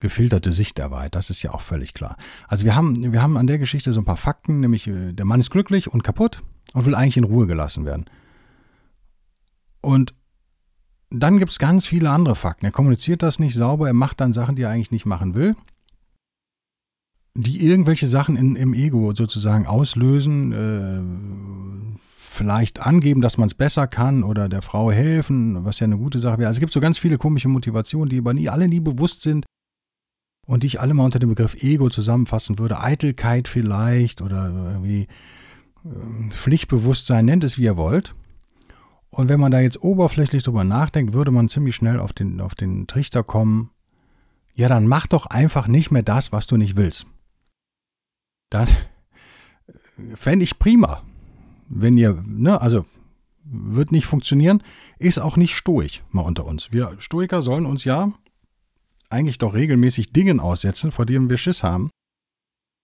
gefilterte 0.00 0.52
Sicht 0.52 0.78
der 0.78 0.92
Wahrheit. 0.92 1.16
Das 1.16 1.30
ist 1.30 1.42
ja 1.42 1.50
auch 1.50 1.60
völlig 1.60 1.92
klar. 1.92 2.16
Also 2.46 2.64
wir 2.64 2.76
haben, 2.76 3.12
wir 3.12 3.22
haben 3.22 3.36
an 3.36 3.48
der 3.48 3.58
Geschichte 3.58 3.92
so 3.92 4.00
ein 4.02 4.04
paar 4.04 4.16
Fakten, 4.16 4.60
nämlich 4.60 4.86
äh, 4.86 5.14
der 5.14 5.24
Mann 5.24 5.40
ist 5.40 5.50
glücklich 5.50 5.92
und 5.92 6.04
kaputt 6.04 6.44
und 6.74 6.86
will 6.86 6.94
eigentlich 6.94 7.16
in 7.16 7.24
Ruhe 7.24 7.48
gelassen 7.48 7.86
werden. 7.86 8.04
Und 9.80 10.14
dann 11.10 11.38
gibt 11.38 11.52
es 11.52 11.58
ganz 11.58 11.86
viele 11.86 12.10
andere 12.10 12.34
Fakten. 12.34 12.66
Er 12.66 12.72
kommuniziert 12.72 13.22
das 13.22 13.38
nicht 13.38 13.54
sauber, 13.54 13.86
er 13.86 13.94
macht 13.94 14.20
dann 14.20 14.32
Sachen, 14.32 14.56
die 14.56 14.62
er 14.62 14.70
eigentlich 14.70 14.90
nicht 14.90 15.06
machen 15.06 15.34
will, 15.34 15.54
die 17.34 17.64
irgendwelche 17.64 18.06
Sachen 18.06 18.36
in, 18.36 18.56
im 18.56 18.74
Ego 18.74 19.12
sozusagen 19.14 19.66
auslösen, 19.66 20.52
äh, 20.52 21.98
vielleicht 22.34 22.80
angeben, 22.80 23.20
dass 23.20 23.38
man 23.38 23.48
es 23.48 23.54
besser 23.54 23.86
kann 23.86 24.24
oder 24.24 24.48
der 24.48 24.62
Frau 24.62 24.90
helfen, 24.90 25.64
was 25.64 25.78
ja 25.78 25.84
eine 25.84 25.98
gute 25.98 26.18
Sache 26.18 26.38
wäre. 26.38 26.48
Also 26.48 26.58
es 26.58 26.60
gibt 26.60 26.72
so 26.72 26.80
ganz 26.80 26.98
viele 26.98 27.16
komische 27.16 27.48
Motivationen, 27.48 28.08
die 28.08 28.18
aber 28.18 28.34
nie, 28.34 28.48
alle 28.48 28.68
nie 28.68 28.80
bewusst 28.80 29.22
sind 29.22 29.46
und 30.46 30.62
die 30.62 30.66
ich 30.66 30.80
alle 30.80 30.94
mal 30.94 31.04
unter 31.04 31.20
dem 31.20 31.30
Begriff 31.30 31.62
Ego 31.62 31.88
zusammenfassen 31.88 32.58
würde. 32.58 32.80
Eitelkeit 32.80 33.46
vielleicht 33.48 34.20
oder 34.20 34.50
irgendwie 34.50 35.06
äh, 35.84 36.30
Pflichtbewusstsein, 36.30 37.24
nennt 37.24 37.44
es 37.44 37.56
wie 37.56 37.64
ihr 37.64 37.76
wollt. 37.76 38.14
Und 39.14 39.28
wenn 39.28 39.38
man 39.38 39.52
da 39.52 39.60
jetzt 39.60 39.80
oberflächlich 39.80 40.42
drüber 40.42 40.64
nachdenkt, 40.64 41.12
würde 41.12 41.30
man 41.30 41.48
ziemlich 41.48 41.76
schnell 41.76 42.00
auf 42.00 42.12
den, 42.12 42.40
auf 42.40 42.56
den 42.56 42.88
Trichter 42.88 43.22
kommen, 43.22 43.70
ja, 44.56 44.68
dann 44.68 44.88
mach 44.88 45.06
doch 45.06 45.26
einfach 45.26 45.68
nicht 45.68 45.92
mehr 45.92 46.02
das, 46.02 46.32
was 46.32 46.48
du 46.48 46.56
nicht 46.56 46.74
willst. 46.74 47.06
Dann 48.50 48.66
fände 50.16 50.42
ich 50.42 50.58
prima, 50.58 51.00
wenn 51.68 51.96
ihr, 51.96 52.24
ne, 52.26 52.60
also 52.60 52.86
wird 53.44 53.92
nicht 53.92 54.06
funktionieren, 54.06 54.64
ist 54.98 55.20
auch 55.20 55.36
nicht 55.36 55.54
stoisch 55.54 56.02
mal 56.10 56.22
unter 56.22 56.44
uns. 56.44 56.72
Wir 56.72 56.96
Stoiker 56.98 57.40
sollen 57.40 57.66
uns 57.66 57.84
ja 57.84 58.12
eigentlich 59.10 59.38
doch 59.38 59.54
regelmäßig 59.54 60.12
Dingen 60.12 60.40
aussetzen, 60.40 60.90
vor 60.90 61.06
denen 61.06 61.30
wir 61.30 61.36
Schiss 61.36 61.62
haben 61.62 61.88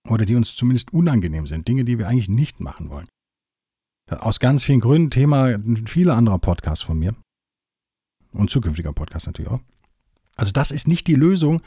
oder 0.08 0.24
die 0.24 0.36
uns 0.36 0.54
zumindest 0.54 0.92
unangenehm 0.92 1.48
sind, 1.48 1.66
Dinge, 1.66 1.84
die 1.84 1.98
wir 1.98 2.06
eigentlich 2.06 2.28
nicht 2.28 2.60
machen 2.60 2.88
wollen. 2.88 3.08
Aus 4.10 4.40
ganz 4.40 4.64
vielen 4.64 4.80
Gründen, 4.80 5.10
Thema 5.10 5.56
viele 5.86 6.14
anderer 6.14 6.38
Podcasts 6.38 6.84
von 6.84 6.98
mir. 6.98 7.14
Und 8.32 8.50
zukünftiger 8.50 8.92
Podcast 8.92 9.26
natürlich 9.26 9.50
auch. 9.50 9.60
Also 10.36 10.52
das 10.52 10.70
ist 10.70 10.88
nicht 10.88 11.06
die 11.06 11.14
Lösung, 11.14 11.62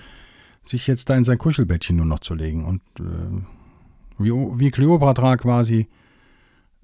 sich 0.63 0.87
jetzt 0.87 1.09
da 1.09 1.15
in 1.15 1.25
sein 1.25 1.37
Kuschelbettchen 1.37 1.95
nur 1.95 2.05
noch 2.05 2.19
zu 2.19 2.33
legen 2.33 2.65
und 2.65 2.81
äh, 2.99 3.43
wie, 4.17 4.31
wie 4.31 4.71
Kleopatra 4.71 5.37
quasi 5.37 5.87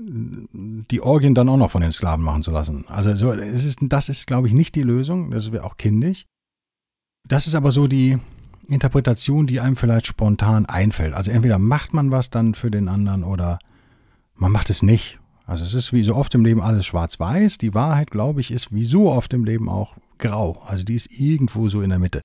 die 0.02 1.02
Orgien 1.02 1.36
dann 1.36 1.50
auch 1.50 1.58
noch 1.58 1.72
von 1.72 1.82
den 1.82 1.92
Sklaven 1.92 2.24
machen 2.24 2.42
zu 2.42 2.52
lassen. 2.52 2.86
Also 2.88 3.16
so, 3.16 3.34
es 3.34 3.66
ist, 3.66 3.80
das 3.82 4.08
ist, 4.08 4.28
glaube 4.28 4.48
ich, 4.48 4.54
nicht 4.54 4.76
die 4.76 4.84
Lösung. 4.84 5.32
Das 5.32 5.52
wäre 5.52 5.66
auch 5.66 5.76
kindisch. 5.76 6.26
Das 7.28 7.48
ist 7.48 7.56
aber 7.56 7.72
so 7.72 7.86
die 7.86 8.18
Interpretation, 8.68 9.46
die 9.46 9.60
einem 9.60 9.76
vielleicht 9.76 10.08
spontan 10.08 10.66
einfällt. 10.68 11.14
Also 11.14 11.32
entweder 11.32 11.60
macht 11.60 11.94
man 11.94 12.12
was 12.12 12.30
dann 12.30 12.54
für 12.54 12.72
den 12.72 12.88
anderen 12.88 13.24
oder 13.24 13.60
man 14.36 14.52
macht 14.52 14.70
es 14.70 14.84
nicht. 14.84 15.19
Also 15.50 15.66
es 15.66 15.74
ist 15.74 15.94
wie 15.94 16.04
so 16.04 16.16
oft 16.16 16.36
im 16.36 16.46
Leben 16.46 16.62
alles 16.62 16.86
schwarz-weiß. 16.86 17.58
Die 17.58 17.74
Wahrheit, 17.74 18.12
glaube 18.12 18.40
ich, 18.40 18.52
ist 18.52 18.72
wie 18.72 18.84
so 18.84 19.10
oft 19.10 19.34
im 19.34 19.46
Leben 19.46 19.68
auch 19.68 19.96
grau. 20.20 20.62
Also 20.68 20.84
die 20.84 20.94
ist 20.94 21.10
irgendwo 21.10 21.68
so 21.70 21.82
in 21.82 21.90
der 21.90 21.98
Mitte. 21.98 22.22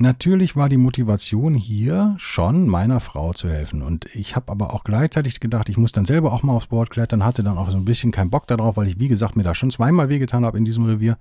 Natürlich 0.00 0.56
war 0.56 0.68
die 0.68 0.78
Motivation 0.78 1.54
hier 1.54 2.16
schon 2.18 2.68
meiner 2.68 2.98
Frau 2.98 3.34
zu 3.34 3.48
helfen. 3.48 3.82
Und 3.82 4.06
ich 4.16 4.34
habe 4.34 4.50
aber 4.50 4.74
auch 4.74 4.82
gleichzeitig 4.82 5.38
gedacht, 5.38 5.68
ich 5.68 5.76
muss 5.76 5.92
dann 5.92 6.06
selber 6.06 6.32
auch 6.32 6.42
mal 6.42 6.54
aufs 6.54 6.66
Board 6.66 6.90
klettern, 6.90 7.24
hatte 7.24 7.44
dann 7.44 7.56
auch 7.56 7.70
so 7.70 7.76
ein 7.76 7.84
bisschen 7.84 8.10
keinen 8.10 8.30
Bock 8.30 8.48
darauf, 8.48 8.76
weil 8.76 8.88
ich, 8.88 8.98
wie 8.98 9.08
gesagt, 9.08 9.36
mir 9.36 9.44
da 9.44 9.54
schon 9.54 9.70
zweimal 9.70 10.08
wehgetan 10.08 10.44
habe 10.44 10.58
in 10.58 10.64
diesem 10.64 10.86
Revier. 10.86 11.18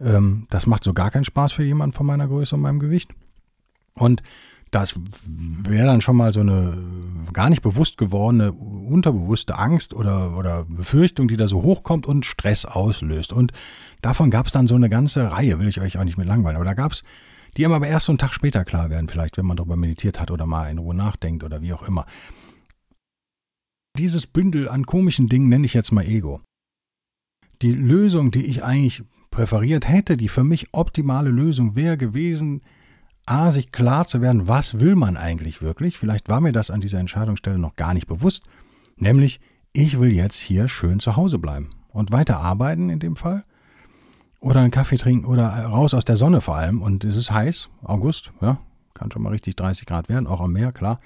Ähm, 0.00 0.46
das 0.48 0.66
macht 0.66 0.84
so 0.84 0.94
gar 0.94 1.10
keinen 1.10 1.26
Spaß 1.26 1.52
für 1.52 1.64
jemanden 1.64 1.94
von 1.94 2.06
meiner 2.06 2.28
Größe 2.28 2.54
und 2.54 2.62
meinem 2.62 2.80
Gewicht. 2.80 3.10
Und 3.92 4.22
das 4.70 4.94
wäre 5.06 5.86
dann 5.86 6.00
schon 6.00 6.16
mal 6.16 6.32
so 6.32 6.40
eine 6.40 6.76
gar 7.32 7.50
nicht 7.50 7.62
bewusst 7.62 7.98
gewordene, 7.98 8.52
unterbewusste 8.52 9.58
Angst 9.58 9.94
oder, 9.94 10.36
oder 10.36 10.64
Befürchtung, 10.64 11.28
die 11.28 11.36
da 11.36 11.48
so 11.48 11.62
hochkommt 11.62 12.06
und 12.06 12.26
Stress 12.26 12.64
auslöst. 12.64 13.32
Und 13.32 13.52
davon 14.02 14.30
gab 14.30 14.46
es 14.46 14.52
dann 14.52 14.66
so 14.66 14.74
eine 14.74 14.88
ganze 14.88 15.30
Reihe, 15.30 15.58
will 15.58 15.68
ich 15.68 15.80
euch 15.80 15.98
auch 15.98 16.04
nicht 16.04 16.18
mit 16.18 16.26
langweilen, 16.26 16.56
aber 16.56 16.64
da 16.64 16.74
gab 16.74 16.92
es, 16.92 17.04
die 17.56 17.64
einem 17.64 17.74
aber 17.74 17.88
erst 17.88 18.06
so 18.06 18.12
einen 18.12 18.18
Tag 18.18 18.34
später 18.34 18.64
klar 18.64 18.90
werden, 18.90 19.08
vielleicht, 19.08 19.36
wenn 19.36 19.46
man 19.46 19.56
darüber 19.56 19.76
meditiert 19.76 20.20
hat 20.20 20.30
oder 20.30 20.46
mal 20.46 20.70
in 20.70 20.78
Ruhe 20.78 20.94
nachdenkt 20.94 21.44
oder 21.44 21.62
wie 21.62 21.72
auch 21.72 21.82
immer. 21.82 22.06
Dieses 23.98 24.26
Bündel 24.26 24.68
an 24.68 24.86
komischen 24.86 25.28
Dingen 25.28 25.48
nenne 25.48 25.64
ich 25.64 25.74
jetzt 25.74 25.92
mal 25.92 26.04
Ego. 26.04 26.40
Die 27.62 27.72
Lösung, 27.72 28.30
die 28.30 28.46
ich 28.46 28.62
eigentlich 28.62 29.02
präferiert 29.30 29.88
hätte, 29.88 30.16
die 30.16 30.28
für 30.28 30.44
mich 30.44 30.68
optimale 30.72 31.30
Lösung 31.30 31.74
wäre 31.74 31.96
gewesen, 31.96 32.62
A, 33.30 33.50
sich 33.50 33.72
klar 33.72 34.06
zu 34.06 34.20
werden, 34.20 34.48
was 34.48 34.80
will 34.80 34.94
man 34.94 35.16
eigentlich 35.16 35.60
wirklich? 35.60 35.98
Vielleicht 35.98 36.28
war 36.28 36.40
mir 36.40 36.52
das 36.52 36.70
an 36.70 36.80
dieser 36.80 36.98
Entscheidungsstelle 36.98 37.58
noch 37.58 37.76
gar 37.76 37.94
nicht 37.94 38.06
bewusst. 38.06 38.44
Nämlich, 38.96 39.40
ich 39.72 40.00
will 40.00 40.12
jetzt 40.12 40.38
hier 40.38 40.68
schön 40.68 40.98
zu 40.98 41.16
Hause 41.16 41.38
bleiben 41.38 41.70
und 41.88 42.10
weiter 42.10 42.38
arbeiten 42.38 42.88
in 42.88 43.00
dem 43.00 43.16
Fall. 43.16 43.44
Oder 44.40 44.60
einen 44.60 44.70
Kaffee 44.70 44.96
trinken 44.96 45.26
oder 45.26 45.48
raus 45.48 45.94
aus 45.94 46.04
der 46.04 46.16
Sonne 46.16 46.40
vor 46.40 46.56
allem. 46.56 46.80
Und 46.80 47.04
es 47.04 47.16
ist 47.16 47.30
heiß, 47.30 47.68
August, 47.82 48.32
ja, 48.40 48.58
kann 48.94 49.10
schon 49.10 49.22
mal 49.22 49.30
richtig 49.30 49.56
30 49.56 49.86
Grad 49.86 50.08
werden, 50.08 50.26
auch 50.26 50.40
am 50.40 50.52
Meer, 50.52 50.72
klar. 50.72 51.00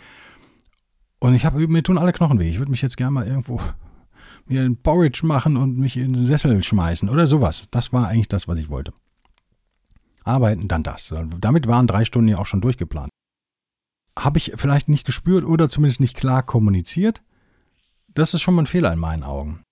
Und 1.18 1.34
ich 1.34 1.44
habe, 1.44 1.66
mir 1.66 1.82
tun 1.82 1.98
alle 1.98 2.12
Knochen 2.12 2.38
weh. 2.38 2.48
Ich 2.48 2.58
würde 2.58 2.70
mich 2.70 2.82
jetzt 2.82 2.96
gerne 2.96 3.12
mal 3.12 3.26
irgendwo 3.26 3.60
mir 4.46 4.62
ein 4.62 4.76
Porridge 4.76 5.26
machen 5.26 5.56
und 5.56 5.78
mich 5.78 5.96
in 5.96 6.12
den 6.12 6.24
Sessel 6.24 6.62
schmeißen 6.62 7.08
oder 7.08 7.26
sowas. 7.26 7.64
Das 7.70 7.92
war 7.92 8.08
eigentlich 8.08 8.28
das, 8.28 8.48
was 8.48 8.58
ich 8.58 8.68
wollte 8.68 8.92
arbeiten, 10.24 10.68
dann 10.68 10.82
das. 10.82 11.12
Damit 11.40 11.66
waren 11.66 11.86
drei 11.86 12.04
Stunden 12.04 12.28
ja 12.28 12.38
auch 12.38 12.46
schon 12.46 12.60
durchgeplant. 12.60 13.10
Habe 14.18 14.38
ich 14.38 14.52
vielleicht 14.56 14.88
nicht 14.88 15.06
gespürt 15.06 15.44
oder 15.44 15.68
zumindest 15.68 16.00
nicht 16.00 16.16
klar 16.16 16.42
kommuniziert? 16.42 17.22
Das 18.08 18.34
ist 18.34 18.42
schon 18.42 18.54
mal 18.54 18.62
ein 18.62 18.66
Fehler 18.66 18.92
in 18.92 18.98
meinen 18.98 19.22
Augen. 19.22 19.62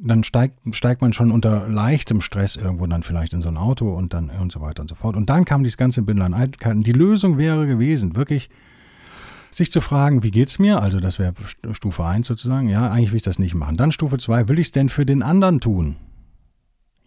Dann 0.00 0.22
steigt, 0.22 0.58
steigt 0.74 1.02
man 1.02 1.12
schon 1.12 1.30
unter 1.30 1.68
leichtem 1.68 2.20
Stress 2.20 2.56
irgendwo 2.56 2.86
dann 2.86 3.02
vielleicht 3.02 3.32
in 3.32 3.42
so 3.42 3.48
ein 3.48 3.56
Auto 3.56 3.92
und 3.92 4.14
dann 4.14 4.30
und 4.30 4.52
so 4.52 4.60
weiter 4.60 4.80
und 4.80 4.88
so 4.88 4.94
fort. 4.94 5.16
Und 5.16 5.28
dann 5.28 5.44
kam 5.44 5.64
dieses 5.64 5.76
ganze 5.76 6.02
Bündel 6.02 6.24
an 6.24 6.34
Eitelkeiten. 6.34 6.84
Die 6.84 6.92
Lösung 6.92 7.36
wäre 7.36 7.66
gewesen, 7.66 8.14
wirklich 8.14 8.48
sich 9.50 9.72
zu 9.72 9.80
fragen, 9.80 10.22
wie 10.22 10.30
geht's 10.30 10.58
mir? 10.58 10.80
Also 10.80 11.00
das 11.00 11.18
wäre 11.18 11.34
Stufe 11.72 12.04
1 12.04 12.26
sozusagen. 12.26 12.68
Ja, 12.68 12.90
eigentlich 12.90 13.10
will 13.10 13.16
ich 13.16 13.22
das 13.22 13.38
nicht 13.38 13.54
machen. 13.54 13.76
Dann 13.76 13.92
Stufe 13.92 14.18
2, 14.18 14.48
will 14.48 14.58
ich 14.58 14.68
es 14.68 14.72
denn 14.72 14.88
für 14.88 15.04
den 15.04 15.22
anderen 15.22 15.60
tun? 15.60 15.96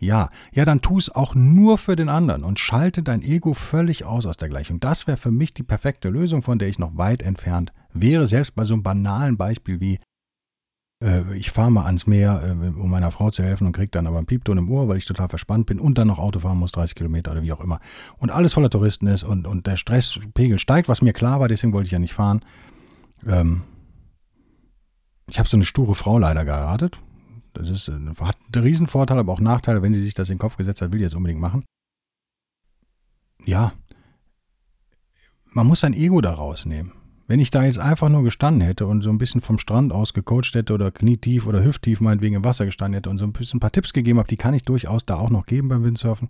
Ja, 0.01 0.29
ja, 0.51 0.65
dann 0.65 0.81
tu 0.81 0.98
es 0.98 1.13
auch 1.13 1.36
nur 1.36 1.77
für 1.77 1.96
den 1.96 2.10
anderen 2.10 2.43
und 2.43 2.60
schalte 2.60 3.03
dein 3.03 3.22
Ego 3.22 3.53
völlig 3.53 4.03
aus 4.03 4.25
aus 4.25 4.36
der 4.36 4.50
Gleichung. 4.50 4.79
Das 4.79 5.05
wäre 5.05 5.15
für 5.15 5.29
mich 5.29 5.53
die 5.53 5.62
perfekte 5.62 6.10
Lösung, 6.10 6.41
von 6.41 6.58
der 6.58 6.70
ich 6.70 6.79
noch 6.79 6.98
weit 6.98 7.22
entfernt 7.22 7.72
wäre, 7.93 8.25
selbst 8.25 8.55
bei 8.55 8.65
so 8.65 8.74
einem 8.74 8.81
banalen 8.81 9.38
Beispiel 9.38 9.79
wie 9.79 10.00
äh, 11.03 11.36
ich 11.36 11.51
fahre 11.51 11.72
mal 11.72 11.86
ans 11.86 12.08
Meer, 12.08 12.41
äh, 12.43 12.79
um 12.79 12.89
meiner 12.89 13.12
Frau 13.12 13.29
zu 13.29 13.43
helfen 13.43 13.67
und 13.67 13.74
kriege 13.74 13.91
dann 13.91 14.08
aber 14.08 14.17
einen 14.17 14.25
Piepton 14.25 14.58
im 14.58 14.72
Ohr, 14.72 14.88
weil 14.88 14.98
ich 14.98 15.05
total 15.05 15.29
verspannt 15.29 15.67
bin 15.67 15.79
und 15.79 16.00
dann 16.00 16.08
noch 16.08 16.17
Auto 16.17 16.39
fahren 16.39 16.58
muss, 16.58 16.72
30 16.72 16.96
Kilometer 16.96 17.31
oder 17.34 17.43
wie 17.43 17.53
auch 17.53 17.62
immer. 17.62 17.79
Und 18.17 18.31
alles 18.31 18.53
voller 18.53 18.72
Touristen 18.72 19.05
ist 19.05 19.24
und, 19.24 19.46
und 19.46 19.67
der 19.67 19.77
Stresspegel 19.77 20.58
steigt, 20.58 20.89
was 20.89 21.03
mir 21.03 21.13
klar 21.13 21.39
war, 21.39 21.48
deswegen 21.48 21.74
wollte 21.74 21.86
ich 21.86 21.91
ja 21.91 22.00
nicht 22.00 22.15
fahren. 22.15 22.41
Ähm, 23.27 23.62
ich 25.29 25.38
habe 25.38 25.48
so 25.48 25.58
eine 25.58 25.65
sture 25.65 25.93
Frau 25.93 26.17
leider 26.17 26.43
geheiratet, 26.43 27.00
das 27.53 27.70
ist, 27.70 27.88
äh, 27.89 27.93
hat 28.22 28.38
einen 28.53 28.63
Riesenvorteil, 28.63 29.20
aber 29.20 29.34
auch 29.34 29.39
Nachteile, 29.39 29.81
wenn 29.81 29.93
sie 29.93 30.01
sich 30.01 30.13
das 30.13 30.29
in 30.29 30.36
den 30.36 30.39
Kopf 30.39 30.58
gesetzt 30.58 30.81
hat, 30.81 30.91
will 30.91 31.00
die 31.00 31.03
jetzt 31.03 31.15
unbedingt 31.15 31.41
machen. 31.41 31.63
Ja, 33.46 33.74
man 35.53 35.67
muss 35.67 35.81
sein 35.81 35.93
Ego 35.93 36.22
da 36.22 36.34
rausnehmen. 36.34 36.93
Wenn 37.27 37.39
ich 37.39 37.51
da 37.51 37.63
jetzt 37.63 37.79
einfach 37.79 38.10
nur 38.10 38.24
gestanden 38.24 38.62
hätte 38.62 38.86
und 38.86 39.01
so 39.01 39.10
ein 39.10 39.17
bisschen 39.17 39.41
vom 39.41 39.58
Strand 39.58 39.93
aus 39.93 40.13
gecoacht 40.13 40.53
hätte 40.53 40.74
oder 40.74 40.91
knietief 40.91 41.46
oder 41.48 41.63
hüfttief 41.63 42.01
meinetwegen 42.01 42.36
im 42.36 42.43
Wasser 42.43 42.65
gestanden 42.65 42.96
hätte 42.96 43.10
und 43.10 43.17
so 43.17 43.25
ein 43.25 43.34
bisschen 43.34 43.58
ein 43.58 43.60
paar 43.62 43.72
Tipps 43.72 43.93
gegeben 43.93 44.20
habe, 44.20 44.27
die 44.27 44.38
kann 44.38 44.53
ich 44.53 44.63
durchaus 44.63 45.05
da 45.05 45.15
auch 45.15 45.29
noch 45.29 45.46
geben 45.46 45.70
beim 45.70 45.84
Windsurfen. 45.84 46.29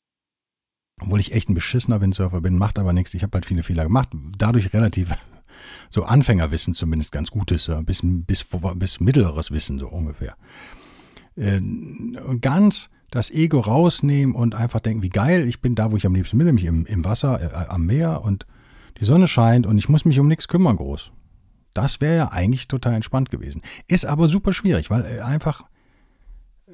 Obwohl 1.01 1.19
ich 1.19 1.33
echt 1.33 1.49
ein 1.49 1.55
beschissener 1.55 2.01
Windsurfer 2.01 2.41
bin, 2.41 2.57
macht 2.57 2.77
aber 2.77 2.93
nichts. 2.93 3.13
Ich 3.15 3.23
habe 3.23 3.33
halt 3.33 3.45
viele 3.45 3.63
Fehler 3.63 3.83
gemacht. 3.83 4.09
Dadurch 4.37 4.73
relativ 4.73 5.11
so 5.89 6.03
Anfängerwissen 6.03 6.75
zumindest 6.75 7.11
ganz 7.11 7.31
gutes, 7.31 7.71
bis, 7.83 8.01
bis, 8.03 8.45
bis 8.75 8.99
mittleres 8.99 9.51
Wissen 9.51 9.79
so 9.79 9.87
ungefähr 9.87 10.35
äh, 11.35 11.61
ganz 12.39 12.89
das 13.11 13.29
Ego 13.29 13.59
rausnehmen 13.59 14.33
und 14.33 14.55
einfach 14.55 14.79
denken, 14.79 15.03
wie 15.03 15.09
geil, 15.09 15.47
ich 15.47 15.61
bin 15.61 15.75
da, 15.75 15.91
wo 15.91 15.97
ich 15.97 16.05
am 16.05 16.15
liebsten 16.15 16.37
bin, 16.37 16.47
nämlich 16.47 16.65
im, 16.65 16.85
im 16.85 17.03
Wasser, 17.03 17.41
äh, 17.41 17.67
am 17.67 17.85
Meer 17.85 18.23
und 18.23 18.45
die 18.99 19.05
Sonne 19.05 19.27
scheint 19.27 19.67
und 19.67 19.77
ich 19.77 19.89
muss 19.89 20.05
mich 20.05 20.19
um 20.19 20.27
nichts 20.27 20.47
kümmern 20.47 20.77
groß. 20.77 21.11
Das 21.73 22.01
wäre 22.01 22.15
ja 22.15 22.31
eigentlich 22.31 22.67
total 22.67 22.93
entspannt 22.93 23.29
gewesen. 23.29 23.61
Ist 23.87 24.05
aber 24.05 24.27
super 24.27 24.53
schwierig, 24.53 24.89
weil 24.89 25.05
äh, 25.05 25.19
einfach 25.21 25.63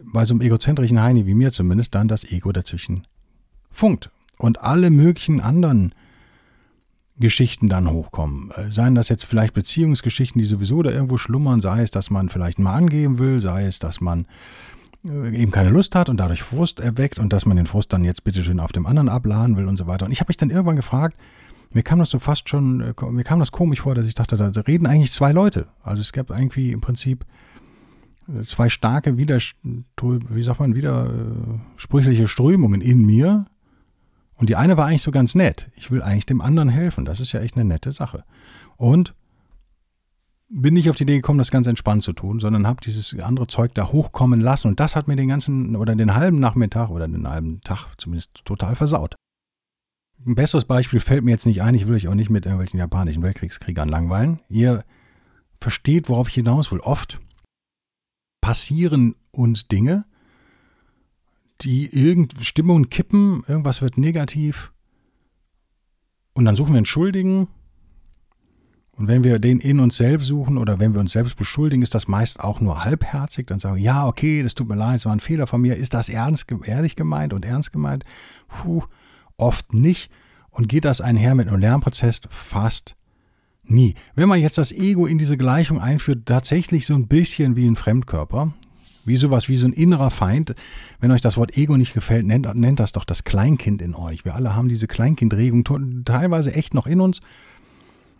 bei 0.03 0.25
so 0.25 0.33
einem 0.33 0.41
egozentrischen 0.41 1.01
Heini 1.01 1.25
wie 1.25 1.33
mir 1.33 1.51
zumindest 1.51 1.95
dann 1.95 2.07
das 2.07 2.23
Ego 2.23 2.51
dazwischen 2.51 3.05
funkt. 3.69 4.11
Und 4.37 4.61
alle 4.61 4.91
möglichen 4.91 5.41
anderen 5.41 5.93
Geschichten 7.19 7.69
dann 7.69 7.89
hochkommen. 7.89 8.51
Äh, 8.51 8.71
seien 8.71 8.95
das 8.95 9.09
jetzt 9.09 9.25
vielleicht 9.25 9.53
Beziehungsgeschichten, 9.53 10.39
die 10.39 10.45
sowieso 10.45 10.81
da 10.83 10.91
irgendwo 10.91 11.17
schlummern, 11.17 11.61
sei 11.61 11.81
es, 11.81 11.91
dass 11.91 12.09
man 12.09 12.29
vielleicht 12.29 12.59
mal 12.59 12.73
angeben 12.73 13.19
will, 13.19 13.39
sei 13.39 13.65
es, 13.65 13.79
dass 13.79 14.01
man 14.01 14.25
äh, 15.07 15.35
eben 15.35 15.51
keine 15.51 15.69
Lust 15.69 15.95
hat 15.95 16.09
und 16.09 16.17
dadurch 16.17 16.43
Frust 16.43 16.79
erweckt 16.79 17.19
und 17.19 17.33
dass 17.33 17.45
man 17.45 17.57
den 17.57 17.67
Frust 17.67 17.91
dann 17.93 18.03
jetzt 18.03 18.23
bitteschön 18.23 18.59
auf 18.59 18.71
dem 18.71 18.85
anderen 18.85 19.09
abladen 19.09 19.57
will 19.57 19.67
und 19.67 19.77
so 19.77 19.87
weiter. 19.87 20.05
Und 20.05 20.11
ich 20.11 20.19
habe 20.19 20.29
mich 20.29 20.37
dann 20.37 20.49
irgendwann 20.49 20.75
gefragt, 20.75 21.19
mir 21.73 21.83
kam 21.83 21.99
das 21.99 22.09
so 22.09 22.19
fast 22.19 22.49
schon, 22.49 22.81
äh, 22.81 22.93
mir 23.11 23.23
kam 23.23 23.39
das 23.39 23.51
komisch 23.51 23.81
vor, 23.81 23.95
dass 23.95 24.07
ich 24.07 24.15
dachte, 24.15 24.37
da 24.37 24.61
reden 24.61 24.85
eigentlich 24.85 25.11
zwei 25.11 25.31
Leute. 25.31 25.67
Also 25.83 26.01
es 26.01 26.13
gab 26.13 26.29
irgendwie 26.29 26.71
im 26.71 26.81
Prinzip 26.81 27.25
zwei 28.43 28.67
starke 28.67 29.17
wie 29.17 30.43
sagt 30.43 30.59
man, 30.59 30.75
widersprüchliche 30.75 32.27
Strömungen 32.27 32.81
in 32.81 33.05
mir, 33.05 33.45
und 34.37 34.49
die 34.49 34.55
eine 34.55 34.77
war 34.77 34.85
eigentlich 34.85 35.03
so 35.03 35.11
ganz 35.11 35.35
nett. 35.35 35.69
Ich 35.75 35.91
will 35.91 36.01
eigentlich 36.01 36.25
dem 36.25 36.41
anderen 36.41 36.69
helfen. 36.69 37.05
Das 37.05 37.19
ist 37.19 37.31
ja 37.31 37.41
echt 37.41 37.55
eine 37.55 37.65
nette 37.65 37.91
Sache. 37.91 38.23
Und 38.77 39.13
bin 40.49 40.75
nicht 40.75 40.89
auf 40.89 40.95
die 40.95 41.03
Idee 41.03 41.17
gekommen, 41.17 41.39
das 41.39 41.51
ganz 41.51 41.67
entspannt 41.67 42.03
zu 42.03 42.13
tun, 42.13 42.39
sondern 42.39 42.67
habe 42.67 42.79
dieses 42.81 43.17
andere 43.19 43.47
Zeug 43.47 43.73
da 43.73 43.91
hochkommen 43.91 44.39
lassen. 44.39 44.69
Und 44.69 44.79
das 44.79 44.95
hat 44.95 45.07
mir 45.07 45.15
den 45.15 45.27
ganzen 45.27 45.75
oder 45.75 45.95
den 45.95 46.15
halben 46.15 46.39
Nachmittag 46.39 46.89
oder 46.89 47.07
den 47.07 47.27
halben 47.27 47.61
Tag 47.61 47.87
zumindest 47.97 48.45
total 48.45 48.75
versaut. 48.75 49.15
Ein 50.25 50.35
besseres 50.35 50.65
Beispiel 50.65 50.99
fällt 50.99 51.23
mir 51.23 51.31
jetzt 51.31 51.45
nicht 51.45 51.61
ein. 51.61 51.75
Ich 51.75 51.87
will 51.87 51.95
euch 51.95 52.07
auch 52.07 52.15
nicht 52.15 52.29
mit 52.29 52.45
irgendwelchen 52.45 52.79
japanischen 52.79 53.23
Weltkriegskriegern 53.23 53.89
langweilen. 53.89 54.39
Ihr 54.49 54.83
versteht, 55.55 56.09
worauf 56.09 56.29
ich 56.29 56.35
hinaus 56.35 56.71
will. 56.71 56.79
Oft 56.79 57.19
passieren 58.41 59.15
uns 59.31 59.67
Dinge, 59.67 60.05
die 61.61 61.87
irgend 61.87 62.35
Stimmungen 62.41 62.89
kippen, 62.89 63.43
irgendwas 63.47 63.81
wird 63.81 63.97
negativ 63.97 64.71
und 66.37 66.45
dann 66.45 66.55
suchen 66.55 66.73
wir 66.73 66.77
einen 66.77 66.85
Schuldigen. 66.85 67.47
Und 68.91 69.07
wenn 69.07 69.23
wir 69.23 69.39
den 69.39 69.59
in 69.59 69.79
uns 69.79 69.97
selbst 69.97 70.27
suchen 70.27 70.59
oder 70.59 70.79
wenn 70.79 70.93
wir 70.93 70.99
uns 70.99 71.11
selbst 71.11 71.35
beschuldigen, 71.35 71.81
ist 71.81 71.95
das 71.95 72.07
meist 72.07 72.39
auch 72.39 72.61
nur 72.61 72.83
halbherzig. 72.83 73.47
Dann 73.47 73.57
sagen 73.57 73.75
wir, 73.75 73.81
ja, 73.81 74.05
okay, 74.05 74.43
das 74.43 74.53
tut 74.53 74.69
mir 74.69 74.75
leid, 74.75 74.97
es 74.97 75.05
war 75.05 75.13
ein 75.13 75.19
Fehler 75.19 75.47
von 75.47 75.61
mir. 75.61 75.75
Ist 75.75 75.95
das 75.95 76.09
ernst, 76.09 76.45
ehrlich 76.65 76.95
gemeint 76.95 77.33
und 77.33 77.43
ernst 77.43 77.71
gemeint? 77.73 78.05
Puh, 78.47 78.83
oft 79.35 79.73
nicht. 79.73 80.11
Und 80.51 80.69
geht 80.69 80.85
das 80.85 81.01
einher 81.01 81.33
mit 81.33 81.47
einem 81.47 81.59
Lernprozess? 81.59 82.21
Fast 82.29 82.95
nie. 83.63 83.95
Wenn 84.13 84.29
man 84.29 84.39
jetzt 84.39 84.59
das 84.59 84.71
Ego 84.71 85.07
in 85.07 85.17
diese 85.17 85.37
Gleichung 85.37 85.79
einführt, 85.79 86.27
tatsächlich 86.27 86.85
so 86.85 86.93
ein 86.93 87.07
bisschen 87.07 87.55
wie 87.55 87.67
ein 87.67 87.75
Fremdkörper, 87.75 88.53
wie 89.07 89.17
sowas, 89.17 89.49
wie 89.49 89.55
so 89.55 89.67
ein 89.67 89.73
innerer 89.73 90.11
Feind. 90.11 90.53
Wenn 90.99 91.11
euch 91.11 91.21
das 91.21 91.37
Wort 91.37 91.57
Ego 91.57 91.77
nicht 91.77 91.93
gefällt, 91.93 92.25
nennt, 92.25 92.53
nennt 92.55 92.79
das 92.79 92.91
doch 92.91 93.05
das 93.05 93.23
Kleinkind 93.23 93.81
in 93.81 93.95
euch. 93.95 94.25
Wir 94.25 94.35
alle 94.35 94.55
haben 94.55 94.69
diese 94.69 94.87
Kleinkindregung 94.87 95.63
teilweise 96.05 96.53
echt 96.53 96.73
noch 96.73 96.87
in 96.87 97.01
uns. 97.01 97.21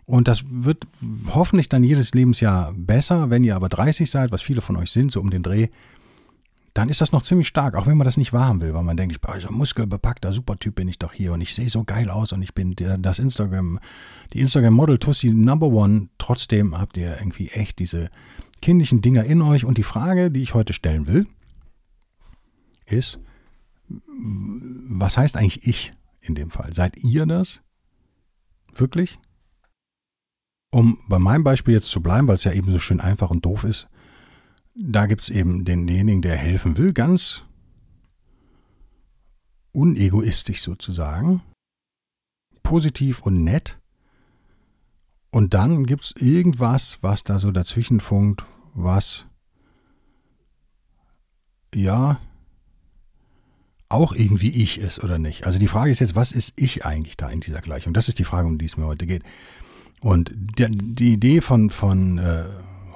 Und 0.06 0.26
das 0.26 0.44
wird 0.48 0.86
hoffentlich 1.34 1.68
dann 1.68 1.84
jedes 1.84 2.14
Lebensjahr 2.14 2.72
besser. 2.74 3.28
Wenn 3.28 3.44
ihr 3.44 3.54
aber 3.54 3.68
30 3.68 4.10
seid, 4.10 4.32
was 4.32 4.40
viele 4.40 4.62
von 4.62 4.76
euch 4.76 4.90
sind, 4.90 5.12
so 5.12 5.20
um 5.20 5.28
den 5.28 5.42
Dreh, 5.42 5.68
dann 6.72 6.88
ist 6.88 7.00
das 7.00 7.12
noch 7.12 7.22
ziemlich 7.22 7.48
stark, 7.48 7.74
auch 7.74 7.86
wenn 7.86 7.96
man 7.96 8.04
das 8.04 8.16
nicht 8.16 8.32
wahrhaben 8.32 8.60
will, 8.60 8.72
weil 8.72 8.84
man 8.84 8.96
denkt, 8.96 9.12
ich 9.12 9.20
bin 9.20 9.40
so 9.40 9.48
ein 9.48 9.54
muskelbepackter 9.54 10.32
Supertyp 10.32 10.76
bin 10.76 10.86
ich 10.86 10.98
doch 10.98 11.12
hier 11.12 11.32
und 11.32 11.40
ich 11.40 11.54
sehe 11.54 11.68
so 11.68 11.82
geil 11.82 12.08
aus 12.08 12.32
und 12.32 12.40
ich 12.40 12.54
bin 12.54 12.74
das 13.00 13.18
Instagram, 13.18 13.80
die 14.32 14.40
Instagram 14.40 14.74
Model 14.74 14.98
Tussi 14.98 15.30
Number 15.30 15.66
One. 15.66 16.08
Trotzdem 16.18 16.78
habt 16.78 16.96
ihr 16.96 17.16
irgendwie 17.18 17.48
echt 17.48 17.78
diese 17.80 18.10
kindlichen 18.60 19.00
Dinger 19.00 19.24
in 19.24 19.42
euch. 19.42 19.64
Und 19.64 19.78
die 19.78 19.82
Frage, 19.82 20.30
die 20.30 20.42
ich 20.42 20.54
heute 20.54 20.72
stellen 20.72 21.06
will, 21.06 21.26
ist, 22.86 23.20
was 23.88 25.16
heißt 25.16 25.36
eigentlich 25.36 25.66
ich 25.66 25.92
in 26.20 26.34
dem 26.34 26.50
Fall? 26.50 26.72
Seid 26.72 26.96
ihr 26.98 27.26
das? 27.26 27.62
Wirklich? 28.74 29.18
Um 30.70 30.98
bei 31.08 31.18
meinem 31.18 31.44
Beispiel 31.44 31.74
jetzt 31.74 31.90
zu 31.90 32.02
bleiben, 32.02 32.28
weil 32.28 32.34
es 32.34 32.44
ja 32.44 32.52
eben 32.52 32.70
so 32.70 32.78
schön 32.78 33.00
einfach 33.00 33.30
und 33.30 33.44
doof 33.44 33.64
ist, 33.64 33.88
da 34.74 35.06
gibt 35.06 35.22
es 35.22 35.30
eben 35.30 35.64
denjenigen, 35.64 36.22
der 36.22 36.36
helfen 36.36 36.76
will, 36.76 36.92
ganz 36.92 37.44
unegoistisch 39.72 40.62
sozusagen, 40.62 41.42
positiv 42.62 43.22
und 43.22 43.42
nett 43.42 43.77
Und 45.38 45.54
dann 45.54 45.86
gibt 45.86 46.02
es 46.02 46.14
irgendwas, 46.16 46.98
was 47.00 47.22
da 47.22 47.38
so 47.38 47.52
dazwischen 47.52 48.00
funkt, 48.00 48.44
was 48.74 49.24
ja 51.72 52.18
auch 53.88 54.12
irgendwie 54.12 54.50
ich 54.50 54.80
ist 54.80 54.98
oder 54.98 55.20
nicht. 55.20 55.46
Also 55.46 55.60
die 55.60 55.68
Frage 55.68 55.92
ist 55.92 56.00
jetzt, 56.00 56.16
was 56.16 56.32
ist 56.32 56.54
ich 56.56 56.84
eigentlich 56.84 57.16
da 57.16 57.28
in 57.28 57.38
dieser 57.38 57.60
Gleichung? 57.60 57.92
Das 57.92 58.08
ist 58.08 58.18
die 58.18 58.24
Frage, 58.24 58.48
um 58.48 58.58
die 58.58 58.64
es 58.64 58.76
mir 58.76 58.86
heute 58.86 59.06
geht. 59.06 59.22
Und 60.00 60.32
die, 60.34 60.72
die 60.72 61.12
Idee 61.12 61.40
von, 61.40 61.70
von 61.70 62.18
äh, 62.18 62.42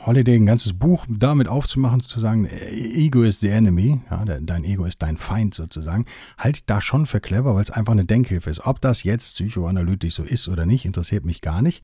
Holiday, 0.05 0.35
ein 0.35 0.47
ganzes 0.47 0.73
Buch 0.73 1.07
damit 1.09 1.47
aufzumachen, 1.47 2.01
zu 2.01 2.19
sagen, 2.19 2.47
Ego 2.47 3.23
is 3.23 3.39
the 3.39 3.51
enemy, 3.51 4.01
ja, 4.11 4.25
dein 4.25 4.65
Ego 4.65 4.85
ist 4.85 5.01
dein 5.01 5.17
Feind 5.17 5.55
sozusagen, 5.55 6.07
halte 6.39 6.57
ich 6.57 6.67
da 6.67 6.81
schon 6.81 7.07
für 7.07 7.21
clever, 7.21 7.55
weil 7.55 7.63
es 7.63 7.71
einfach 7.71 7.93
eine 7.93 8.05
Denkhilfe 8.05 8.51
ist. 8.51 8.67
Ob 8.67 8.81
das 8.81 9.05
jetzt 9.05 9.37
psychoanalytisch 9.37 10.17
so 10.17 10.25
ist 10.25 10.49
oder 10.49 10.67
nicht, 10.67 10.85
interessiert 10.87 11.25
mich 11.25 11.41
gar 11.41 11.63
nicht. 11.63 11.83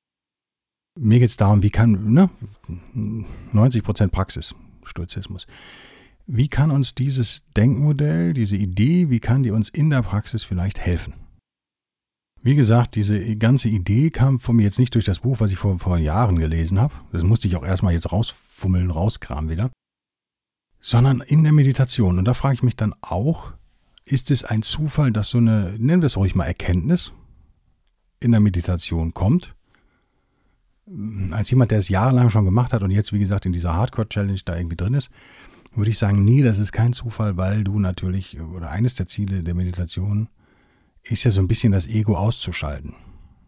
Mir 0.97 1.19
geht 1.19 1.31
es 1.31 1.37
darum, 1.37 1.63
wie 1.63 1.71
kann, 1.71 2.13
ne, 2.13 2.31
90% 3.53 4.09
Praxis, 4.09 4.55
Stoizismus. 4.85 5.47
Wie 6.27 6.49
kann 6.49 6.71
uns 6.71 6.95
dieses 6.95 7.45
Denkmodell, 7.57 8.35
diese 8.35 8.57
Idee, 8.57 9.09
wie 9.11 9.21
kann 9.21 9.43
die 9.43 9.51
uns 9.51 9.69
in 9.69 9.91
der 9.91 10.03
Praxis 10.03 10.45
vielleicht 10.45 10.79
helfen? 10.79 11.15
Wie 12.43 12.55
gesagt, 12.55 12.95
diese 12.95 13.37
ganze 13.37 13.69
Idee 13.69 14.11
kam 14.11 14.39
von 14.39 14.57
mir 14.57 14.63
jetzt 14.63 14.79
nicht 14.79 14.95
durch 14.95 15.05
das 15.05 15.21
Buch, 15.21 15.41
was 15.41 15.51
ich 15.51 15.59
vor, 15.59 15.79
vor 15.79 15.99
Jahren 15.99 16.39
gelesen 16.39 16.79
habe. 16.79 16.95
Das 17.13 17.23
musste 17.23 17.49
ich 17.49 17.57
auch 17.57 17.65
erstmal 17.65 17.93
jetzt 17.93 18.13
rausfummeln, 18.13 18.91
rauskramen 18.91 19.51
wieder. 19.51 19.71
Sondern 20.81 21.21
in 21.21 21.43
der 21.43 21.53
Meditation. 21.53 22.19
Und 22.19 22.25
da 22.27 22.35
frage 22.35 22.55
ich 22.55 22.63
mich 22.63 22.77
dann 22.77 22.95
auch, 23.01 23.53
ist 24.05 24.31
es 24.31 24.45
ein 24.45 24.63
Zufall, 24.63 25.13
dass 25.13 25.31
so 25.31 25.39
eine, 25.39 25.77
nennen 25.79 26.03
wir 26.03 26.07
es 26.07 26.17
ruhig 26.17 26.35
mal 26.35 26.45
Erkenntnis, 26.45 27.13
in 28.21 28.31
der 28.31 28.41
Meditation 28.41 29.15
kommt? 29.15 29.55
Als 31.31 31.51
jemand, 31.51 31.71
der 31.71 31.79
es 31.79 31.89
jahrelang 31.89 32.31
schon 32.31 32.45
gemacht 32.45 32.73
hat 32.73 32.83
und 32.83 32.91
jetzt, 32.91 33.13
wie 33.13 33.19
gesagt, 33.19 33.47
in 33.47 33.53
dieser 33.53 33.75
Hardcore-Challenge 33.75 34.41
da 34.45 34.57
irgendwie 34.57 34.77
drin 34.77 34.95
ist, 34.95 35.11
würde 35.75 35.91
ich 35.91 35.99
sagen, 35.99 36.25
nee, 36.25 36.43
das 36.43 36.59
ist 36.59 36.73
kein 36.73 36.93
Zufall, 36.93 37.37
weil 37.37 37.63
du 37.63 37.79
natürlich, 37.79 38.41
oder 38.41 38.71
eines 38.71 38.95
der 38.95 39.07
Ziele 39.07 39.43
der 39.43 39.55
Meditation 39.55 40.29
ist 41.03 41.25
ja 41.25 41.31
so 41.31 41.41
ein 41.41 41.49
bisschen 41.49 41.73
das 41.73 41.87
Ego 41.87 42.17
auszuschalten. 42.17 42.95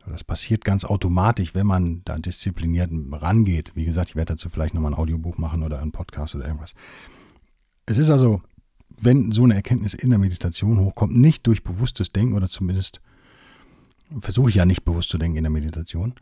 Das 0.06 0.24
passiert 0.24 0.64
ganz 0.64 0.84
automatisch, 0.84 1.54
wenn 1.54 1.66
man 1.66 2.02
da 2.04 2.16
diszipliniert 2.16 2.90
rangeht. 3.12 3.72
Wie 3.74 3.84
gesagt, 3.84 4.10
ich 4.10 4.16
werde 4.16 4.34
dazu 4.34 4.48
vielleicht 4.48 4.74
nochmal 4.74 4.92
ein 4.92 4.98
Audiobuch 4.98 5.38
machen 5.38 5.62
oder 5.62 5.80
einen 5.80 5.92
Podcast 5.92 6.34
oder 6.34 6.46
irgendwas. 6.46 6.74
Es 7.86 7.98
ist 7.98 8.10
also, 8.10 8.42
wenn 9.00 9.30
so 9.32 9.44
eine 9.44 9.54
Erkenntnis 9.54 9.94
in 9.94 10.10
der 10.10 10.18
Meditation 10.18 10.80
hochkommt, 10.80 11.16
nicht 11.16 11.46
durch 11.46 11.62
bewusstes 11.62 12.12
Denken 12.12 12.34
oder 12.34 12.48
zumindest 12.48 13.00
versuche 14.18 14.50
ich 14.50 14.56
ja 14.56 14.64
nicht 14.64 14.84
bewusst 14.84 15.10
zu 15.10 15.18
denken 15.18 15.36
in 15.36 15.44
der 15.44 15.50
Meditation, 15.50 16.14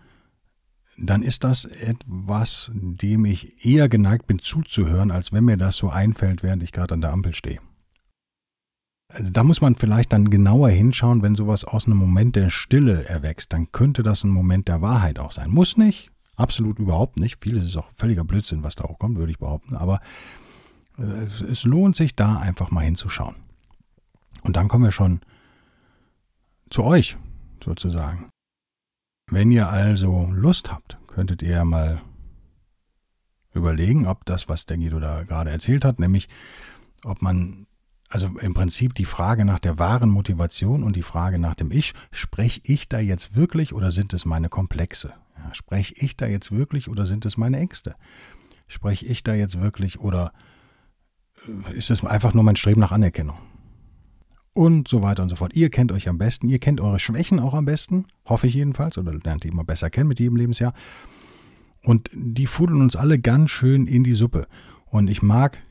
dann 0.99 1.23
ist 1.23 1.45
das 1.45 1.65
etwas, 1.65 2.73
dem 2.75 3.25
ich 3.25 3.65
eher 3.65 3.89
geneigt 3.89 4.27
bin 4.27 4.41
zuzuhören, 4.41 5.11
als 5.11 5.33
wenn 5.33 5.45
mir 5.45 5.57
das 5.57 5.77
so 5.77 5.89
einfällt, 5.89 6.43
während 6.43 6.63
ich 6.63 6.73
gerade 6.73 6.95
an 6.95 7.01
der 7.01 7.13
Ampel 7.13 7.35
stehe. 7.35 7.61
Also 9.09 9.31
da 9.33 9.43
muss 9.43 9.61
man 9.61 9.75
vielleicht 9.75 10.13
dann 10.13 10.29
genauer 10.29 10.69
hinschauen, 10.69 11.23
wenn 11.23 11.35
sowas 11.35 11.65
aus 11.65 11.87
einem 11.87 11.97
Moment 11.97 12.37
der 12.37 12.51
Stille 12.51 13.05
erwächst, 13.05 13.53
dann 13.53 13.73
könnte 13.73 14.03
das 14.03 14.25
ein 14.25 14.31
Moment 14.31 14.69
der 14.69 14.83
Wahrheit 14.83 15.19
auch 15.19 15.33
sein. 15.33 15.51
Muss 15.51 15.77
nicht, 15.79 16.11
absolut 16.37 16.79
überhaupt 16.79 17.19
nicht. 17.19 17.41
Vieles 17.41 17.65
ist 17.65 17.77
auch 17.77 17.91
völliger 17.95 18.25
Blödsinn, 18.25 18.65
was 18.65 18.75
da 18.75 18.85
auch 18.85 18.99
kommt, 18.99 19.17
würde 19.17 19.33
ich 19.33 19.39
behaupten. 19.39 19.77
Aber 19.77 20.01
äh, 20.99 21.03
es 21.51 21.65
lohnt 21.65 21.97
sich 21.97 22.17
da 22.17 22.39
einfach 22.39 22.71
mal 22.71 22.85
hinzuschauen. 22.85 23.37
Und 24.43 24.57
dann 24.57 24.69
kommen 24.69 24.85
wir 24.85 24.93
schon 24.93 25.21
zu 26.71 26.85
euch 26.85 27.17
sozusagen. 27.65 28.29
Wenn 29.31 29.51
ihr 29.51 29.69
also 29.69 30.31
Lust 30.33 30.73
habt, 30.73 30.99
könntet 31.07 31.43
ihr 31.43 31.51
ja 31.51 31.65
mal 31.65 32.01
überlegen, 33.53 34.07
ob 34.07 34.25
das, 34.25 34.49
was 34.49 34.67
der 34.67 34.79
Guido 34.79 35.01
da 35.01 35.25
gerade 35.25 35.51
erzählt 35.51 35.85
hat, 35.85 35.99
nämlich 35.99 36.29
ob 37.05 37.21
man 37.23 37.67
also 38.09 38.27
im 38.41 38.55
Prinzip 38.55 38.95
die 38.95 39.05
Frage 39.05 39.45
nach 39.45 39.59
der 39.59 39.79
wahren 39.79 40.09
Motivation 40.09 40.83
und 40.83 40.97
die 40.97 41.03
Frage 41.03 41.39
nach 41.39 41.55
dem 41.55 41.71
Ich, 41.71 41.93
spreche 42.11 42.61
ich 42.65 42.89
da 42.89 43.01
jetzt 43.01 43.37
wirklich 43.37 43.75
oder 43.75 43.91
sind 43.91 44.15
es 44.15 44.25
meine 44.25 44.49
Komplexe? 44.49 45.13
Ja, 45.37 45.53
spreche 45.53 45.95
ich 45.99 46.17
da 46.17 46.27
jetzt 46.27 46.51
wirklich 46.51 46.89
oder 46.89 47.05
sind 47.05 47.27
es 47.27 47.37
meine 47.37 47.59
Ängste? 47.59 47.97
Spreche 48.67 49.05
ich 49.05 49.25
da 49.25 49.35
jetzt 49.35 49.61
wirklich 49.61 50.01
oder 50.01 50.33
äh, 51.69 51.77
ist 51.77 51.91
es 51.91 52.03
einfach 52.03 52.33
nur 52.33 52.45
mein 52.45 52.57
Streben 52.57 52.81
nach 52.81 52.93
Anerkennung? 52.93 53.39
Und 54.59 54.89
so 54.89 55.03
weiter 55.03 55.23
und 55.23 55.29
so 55.29 55.37
fort. 55.37 55.55
Ihr 55.55 55.71
kennt 55.71 55.93
euch 55.93 56.09
am 56.09 56.19
besten, 56.19 56.49
ihr 56.49 56.59
kennt 56.59 56.81
eure 56.81 56.99
Schwächen 56.99 57.39
auch 57.39 57.55
am 57.55 57.65
besten, 57.65 58.07
hoffe 58.25 58.49
ich 58.49 58.55
jedenfalls, 58.55 58.99
oder 58.99 59.15
lernt 59.15 59.45
die 59.45 59.49
immer 59.51 59.63
besser 59.63 59.89
kennen 59.89 60.09
mit 60.09 60.19
jedem 60.19 60.35
Lebensjahr. 60.35 60.75
Und 61.85 62.11
die 62.13 62.49
fudeln 62.49 62.83
uns 62.83 62.97
alle 62.97 63.21
ganz 63.21 63.51
schön 63.51 63.87
in 63.87 64.03
die 64.03 64.15
Suppe. 64.15 64.49
Und 64.87 65.07
ich 65.07 65.23
mag 65.23 65.63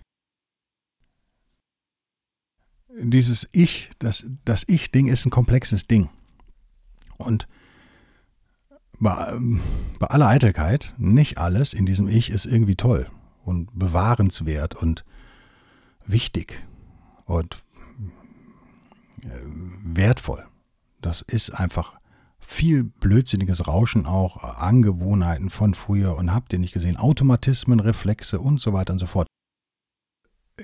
dieses 2.98 3.50
Ich, 3.52 3.90
das, 4.00 4.26
das 4.46 4.64
Ich-Ding 4.70 5.10
ist 5.10 5.26
ein 5.26 5.32
komplexes 5.32 5.88
Ding. 5.88 6.08
Und 7.18 7.46
bei, 9.02 9.38
bei 10.00 10.08
aller 10.08 10.30
Eitelkeit, 10.30 10.94
nicht 10.98 11.38
alles 11.40 11.74
in 11.74 11.86
diesem 11.86 12.08
Ich 12.08 12.30
ist 12.30 12.46
irgendwie 12.46 12.78
toll 12.78 13.12
und 13.44 13.78
bewahrenswert 13.78 14.76
und 14.76 15.04
wichtig 16.06 16.66
und 17.26 17.58
wertvoll. 19.84 20.46
Das 21.02 21.22
ist 21.22 21.52
einfach 21.52 21.98
viel 22.40 22.84
blödsinniges 22.84 23.68
Rauschen 23.68 24.06
auch, 24.06 24.44
Angewohnheiten 24.44 25.50
von 25.50 25.74
früher 25.74 26.16
und 26.16 26.34
habt 26.34 26.54
ihr 26.54 26.60
nicht 26.60 26.74
gesehen, 26.74 26.98
Automatismen, 26.98 27.80
Reflexe 27.80 28.40
und 28.40 28.62
so 28.62 28.74
weiter 28.74 28.94
und 28.94 29.00
so 29.00 29.06
fort. 29.06 29.28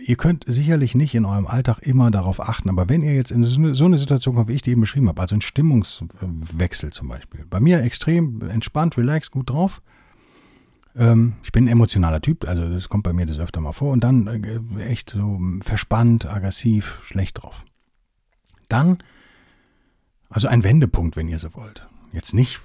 Ihr 0.06 0.16
könnt 0.16 0.46
sicherlich 0.48 0.96
nicht 0.96 1.14
in 1.14 1.26
eurem 1.26 1.46
Alltag 1.46 1.80
immer 1.80 2.10
darauf 2.10 2.40
achten, 2.40 2.70
aber 2.70 2.90
wenn 2.90 3.04
ihr 3.04 3.14
jetzt 3.14 3.32
in 3.32 3.44
so 3.44 3.86
eine 3.86 3.98
Situation 3.98 4.34
kommt, 4.34 4.48
wie 4.48 4.54
ich 4.54 4.64
die 4.64 4.72
eben 4.72 4.82
beschrieben 4.82 5.08
habe, 5.08 5.22
also 5.22 5.36
ein 5.36 5.42
Stimmungswechsel 5.42 6.92
zum 6.92 7.10
Beispiel, 7.10 7.46
bei 7.48 7.60
mir 7.60 7.82
extrem 7.82 8.42
entspannt, 8.42 8.98
relaxed, 8.98 9.32
gut 9.32 9.52
drauf. 9.52 9.84
Ähm, 10.96 11.34
ich 11.44 11.52
bin 11.52 11.66
ein 11.66 11.72
emotionaler 11.72 12.22
Typ, 12.22 12.48
also 12.48 12.68
das 12.70 12.90
kommt 12.90 13.04
bei 13.04 13.14
mir 13.14 13.28
das 13.28 13.40
öfter 13.40 13.62
mal 13.62 13.72
vor 13.72 13.92
und 13.92 14.04
dann 14.04 14.28
äh, 14.28 14.84
echt 14.84 15.12
so 15.12 15.40
verspannt, 15.64 16.26
aggressiv, 16.26 17.00
schlecht 17.04 17.44
drauf. 17.44 17.64
Dann, 18.70 19.00
also 20.30 20.48
ein 20.48 20.64
Wendepunkt, 20.64 21.16
wenn 21.16 21.28
ihr 21.28 21.40
so 21.40 21.54
wollt. 21.54 21.88
Jetzt 22.12 22.34
nicht 22.34 22.60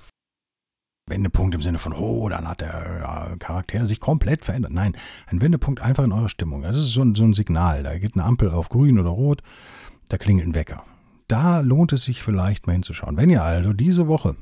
Wendepunkt 1.07 1.55
im 1.55 1.63
Sinne 1.63 1.79
von, 1.79 1.95
oh, 1.95 2.29
dann 2.29 2.47
hat 2.47 2.61
der 2.61 3.37
Charakter 3.39 3.87
sich 3.87 4.01
komplett 4.01 4.45
verändert. 4.45 4.73
Nein, 4.73 4.97
ein 5.27 5.41
Wendepunkt 5.41 5.81
einfach 5.81 6.05
in 6.05 6.13
eurer 6.13 6.29
Stimmung. 6.29 6.63
Das 6.63 6.77
ist 6.77 6.93
so 6.93 7.03
ein, 7.03 7.15
so 7.15 7.25
ein 7.25 7.35
Signal. 7.35 7.83
Da 7.83 7.99
geht 7.99 8.15
eine 8.15 8.25
Ampel 8.25 8.51
auf 8.51 8.69
grün 8.69 8.99
oder 8.99 9.11
rot, 9.11 9.43
da 10.09 10.19
klingelt 10.19 10.47
ein 10.47 10.55
Wecker. 10.55 10.85
Da 11.27 11.61
lohnt 11.61 11.93
es 11.93 12.05
sich 12.05 12.23
vielleicht 12.23 12.67
mal 12.67 12.75
hinzuschauen. 12.75 13.17
Wenn 13.17 13.31
ihr 13.31 13.43
also 13.43 13.73
diese 13.73 14.07
Woche, 14.07 14.37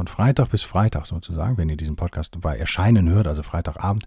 von 0.00 0.06
Freitag 0.06 0.48
bis 0.50 0.62
Freitag 0.62 1.06
sozusagen, 1.06 1.58
wenn 1.58 1.68
ihr 1.68 1.76
diesen 1.76 1.96
Podcast 1.96 2.40
bei 2.40 2.56
Erscheinen 2.56 3.08
hört, 3.10 3.26
also 3.26 3.42
Freitagabend, 3.42 4.06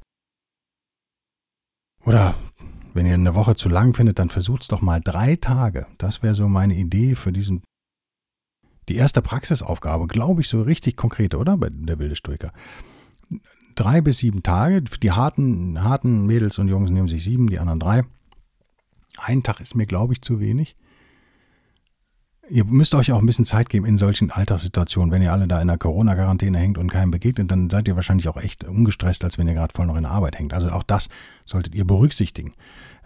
oder 2.05 2.35
wenn 2.93 3.05
ihr 3.05 3.13
eine 3.13 3.35
Woche 3.35 3.55
zu 3.55 3.69
lang 3.69 3.93
findet, 3.93 4.19
dann 4.19 4.29
versucht 4.29 4.63
es 4.63 4.67
doch 4.67 4.81
mal 4.81 5.01
drei 5.01 5.35
Tage. 5.35 5.87
Das 5.97 6.21
wäre 6.21 6.35
so 6.35 6.47
meine 6.47 6.75
Idee 6.75 7.15
für 7.15 7.31
diesen 7.31 7.63
die 8.89 8.95
erste 8.95 9.21
Praxisaufgabe, 9.21 10.07
glaube 10.07 10.41
ich, 10.41 10.49
so 10.49 10.61
richtig 10.61 10.97
konkrete, 10.97 11.37
oder? 11.37 11.57
Bei 11.57 11.69
der 11.69 11.99
wilde 11.99 12.15
Stoiker. 12.15 12.51
Drei 13.75 14.01
bis 14.01 14.17
sieben 14.17 14.43
Tage. 14.43 14.81
Die 14.81 15.11
harten, 15.11 15.83
harten 15.83 16.25
Mädels 16.25 16.59
und 16.59 16.67
Jungs 16.67 16.91
nehmen 16.91 17.07
sich 17.07 17.23
sieben, 17.23 17.49
die 17.49 17.59
anderen 17.59 17.79
drei. 17.79 18.03
Ein 19.17 19.43
Tag 19.43 19.61
ist 19.61 19.75
mir, 19.75 19.85
glaube 19.85 20.13
ich, 20.13 20.21
zu 20.21 20.39
wenig. 20.39 20.75
Ihr 22.49 22.65
müsst 22.65 22.93
euch 22.93 23.11
auch 23.11 23.19
ein 23.19 23.25
bisschen 23.25 23.45
Zeit 23.45 23.69
geben 23.69 23.85
in 23.85 23.97
solchen 23.97 24.29
Alltagssituationen. 24.29 25.11
Wenn 25.11 25.21
ihr 25.21 25.31
alle 25.31 25.47
da 25.47 25.61
in 25.61 25.69
der 25.69 25.77
Corona-Quarantäne 25.77 26.57
hängt 26.57 26.77
und 26.77 26.91
keinem 26.91 27.11
begegnet, 27.11 27.49
dann 27.49 27.69
seid 27.69 27.87
ihr 27.87 27.95
wahrscheinlich 27.95 28.27
auch 28.27 28.35
echt 28.35 28.65
ungestresst, 28.65 29.23
als 29.23 29.37
wenn 29.37 29.47
ihr 29.47 29.53
gerade 29.53 29.73
voll 29.73 29.85
noch 29.85 29.95
in 29.95 30.03
der 30.03 30.11
Arbeit 30.11 30.37
hängt. 30.37 30.53
Also 30.53 30.69
auch 30.69 30.83
das 30.83 31.07
solltet 31.45 31.73
ihr 31.73 31.85
berücksichtigen. 31.85 32.53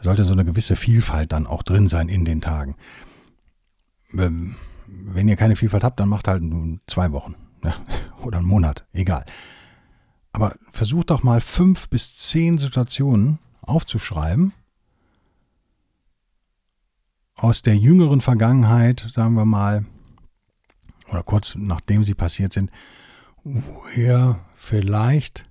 Sollte 0.02 0.24
so 0.24 0.34
eine 0.34 0.44
gewisse 0.44 0.76
Vielfalt 0.76 1.32
dann 1.34 1.46
auch 1.46 1.62
drin 1.62 1.88
sein 1.88 2.10
in 2.10 2.26
den 2.26 2.42
Tagen. 2.42 2.76
Ähm, 4.14 4.56
wenn 4.88 5.28
ihr 5.28 5.36
keine 5.36 5.56
Vielfalt 5.56 5.84
habt, 5.84 6.00
dann 6.00 6.10
macht 6.10 6.28
halt 6.28 6.42
zwei 6.88 7.12
Wochen 7.12 7.36
ja, 7.64 7.76
oder 8.24 8.40
einen 8.40 8.48
Monat, 8.48 8.86
egal. 8.94 9.24
Aber 10.32 10.56
versucht 10.72 11.12
doch 11.12 11.22
mal 11.22 11.42
fünf 11.42 11.90
bis 11.90 12.18
zehn 12.18 12.58
Situationen 12.58 13.38
aufzuschreiben 13.62 14.54
aus 17.38 17.62
der 17.62 17.78
jüngeren 17.78 18.22
Vergangenheit, 18.22 19.06
sagen 19.10 19.36
wir 19.36 19.46
mal, 19.46 19.86
oder 21.10 21.24
kurz 21.24 21.56
nachdem 21.56 22.04
sie 22.04 22.16
passiert 22.16 22.52
sind, 22.54 22.70
wo 23.44 23.84
ihr 23.96 24.40
vielleicht 24.56 25.46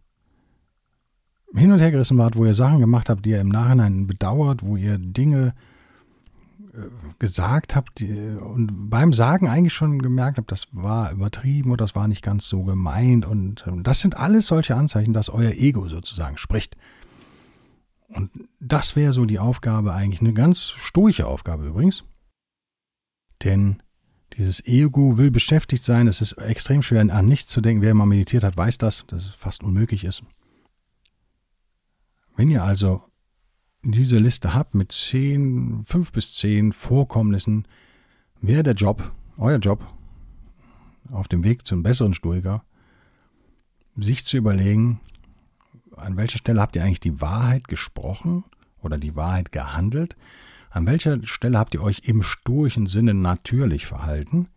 hin 1.55 1.73
und 1.73 1.79
her 1.79 1.91
gerissen 1.91 2.19
wart, 2.19 2.37
wo 2.37 2.45
ihr 2.45 2.55
Sachen 2.55 2.81
gemacht 2.81 3.09
habt, 3.09 3.25
die 3.25 3.31
ihr 3.31 3.41
im 3.41 3.49
Nachhinein 3.49 4.07
bedauert, 4.07 4.63
wo 4.63 4.77
ihr 4.77 4.99
Dinge 4.99 5.55
gesagt 7.19 7.75
habe 7.75 7.87
und 8.41 8.91
beim 8.91 9.15
Sagen 9.15 9.49
eigentlich 9.49 9.73
schon 9.73 10.03
gemerkt 10.03 10.37
habe, 10.37 10.47
das 10.47 10.69
war 10.73 11.11
übertrieben 11.11 11.71
oder 11.71 11.85
das 11.85 11.95
war 11.95 12.07
nicht 12.07 12.23
ganz 12.23 12.49
so 12.49 12.65
gemeint. 12.65 13.25
Und 13.25 13.65
das 13.83 14.01
sind 14.01 14.17
alles 14.17 14.47
solche 14.47 14.77
Anzeichen, 14.77 15.15
dass 15.15 15.31
euer 15.31 15.53
Ego 15.53 15.89
sozusagen 15.89 16.37
spricht. 16.37 16.77
Und 18.09 18.31
das 18.61 18.97
wäre 18.97 19.13
so 19.13 19.25
die 19.25 19.39
Aufgabe 19.39 19.93
eigentlich, 19.93 20.21
eine 20.21 20.33
ganz 20.33 20.69
stoische 20.69 21.27
Aufgabe 21.27 21.67
übrigens. 21.67 22.05
Denn 23.43 23.83
dieses 24.37 24.65
Ego 24.67 25.19
will 25.19 25.31
beschäftigt 25.31 25.85
sein. 25.85 26.09
Es 26.09 26.21
ist 26.21 26.33
extrem 26.35 26.83
schwer 26.83 27.01
an 27.01 27.27
nichts 27.27 27.53
zu 27.53 27.61
denken. 27.61 27.83
Wer 27.83 27.95
mal 27.95 28.07
meditiert 28.07 28.45
hat, 28.45 28.57
weiß 28.57 28.79
das, 28.79 29.05
dass 29.07 29.27
es 29.27 29.31
fast 29.31 29.63
unmöglich 29.63 30.05
ist. 30.05 30.23
Wenn 32.37 32.51
ihr 32.51 32.63
also 32.63 33.03
diese 33.83 34.19
Liste 34.19 34.53
habt 34.53 34.75
mit 34.75 34.93
zehn, 34.93 35.85
fünf 35.85 36.13
bis 36.13 36.35
zehn 36.35 36.73
Vorkommnissen, 36.73 37.67
wäre 38.41 38.63
der 38.63 38.75
Job, 38.75 39.13
euer 39.39 39.59
Job, 39.59 39.87
auf 41.11 41.29
dem 41.29 41.45
Weg 41.45 41.67
zum 41.67 41.83
besseren 41.83 42.13
Stoiker, 42.13 42.65
sich 43.97 44.25
zu 44.25 44.37
überlegen, 44.37 45.01
an 45.97 46.17
welcher 46.17 46.39
Stelle 46.39 46.61
habt 46.61 46.77
ihr 46.77 46.83
eigentlich 46.83 47.01
die 47.01 47.21
Wahrheit 47.21 47.69
gesprochen 47.69 48.45
oder 48.81 48.99
die 48.99 49.17
Wahrheit 49.17 49.53
gehandelt? 49.53 50.17
An 50.71 50.87
welcher 50.87 51.25
Stelle 51.25 51.59
habt 51.59 51.75
ihr 51.75 51.83
euch 51.83 52.03
im 52.05 52.23
stoischen 52.23 52.87
Sinne 52.87 53.15
natürlich 53.15 53.87
verhalten? 53.87 54.49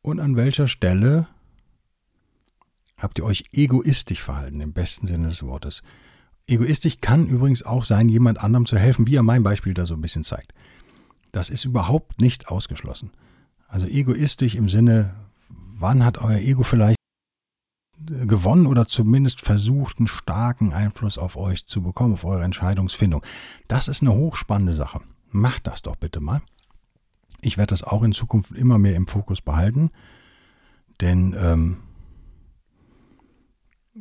Und 0.00 0.20
an 0.20 0.36
welcher 0.36 0.68
Stelle 0.68 1.26
habt 2.98 3.18
ihr 3.18 3.24
euch 3.24 3.44
egoistisch 3.52 4.22
verhalten, 4.22 4.60
im 4.60 4.72
besten 4.72 5.06
Sinne 5.06 5.28
des 5.28 5.42
Wortes? 5.42 5.82
Egoistisch 6.46 7.00
kann 7.00 7.26
übrigens 7.26 7.62
auch 7.62 7.84
sein, 7.84 8.08
jemand 8.08 8.38
anderem 8.38 8.66
zu 8.66 8.78
helfen, 8.78 9.06
wie 9.06 9.16
er 9.16 9.22
mein 9.22 9.42
Beispiel 9.42 9.74
da 9.74 9.86
so 9.86 9.94
ein 9.94 10.00
bisschen 10.00 10.24
zeigt. 10.24 10.52
Das 11.32 11.50
ist 11.50 11.64
überhaupt 11.64 12.20
nicht 12.20 12.48
ausgeschlossen. 12.48 13.10
Also 13.68 13.86
egoistisch 13.86 14.54
im 14.54 14.68
Sinne, 14.68 15.14
wann 15.48 16.04
hat 16.04 16.18
euer 16.18 16.38
Ego 16.38 16.62
vielleicht 16.62 17.01
gewonnen 18.26 18.66
oder 18.66 18.86
zumindest 18.86 19.40
versucht, 19.40 19.98
einen 19.98 20.06
starken 20.06 20.72
Einfluss 20.72 21.18
auf 21.18 21.36
euch 21.36 21.66
zu 21.66 21.82
bekommen, 21.82 22.14
auf 22.14 22.24
eure 22.24 22.44
Entscheidungsfindung. 22.44 23.22
Das 23.68 23.88
ist 23.88 24.02
eine 24.02 24.12
hochspannende 24.12 24.74
Sache. 24.74 25.00
Macht 25.30 25.66
das 25.66 25.82
doch 25.82 25.96
bitte 25.96 26.20
mal. 26.20 26.42
Ich 27.40 27.58
werde 27.58 27.70
das 27.70 27.82
auch 27.82 28.02
in 28.02 28.12
Zukunft 28.12 28.52
immer 28.52 28.78
mehr 28.78 28.94
im 28.94 29.06
Fokus 29.06 29.40
behalten, 29.40 29.90
denn 31.00 31.34
ähm, 31.36 31.78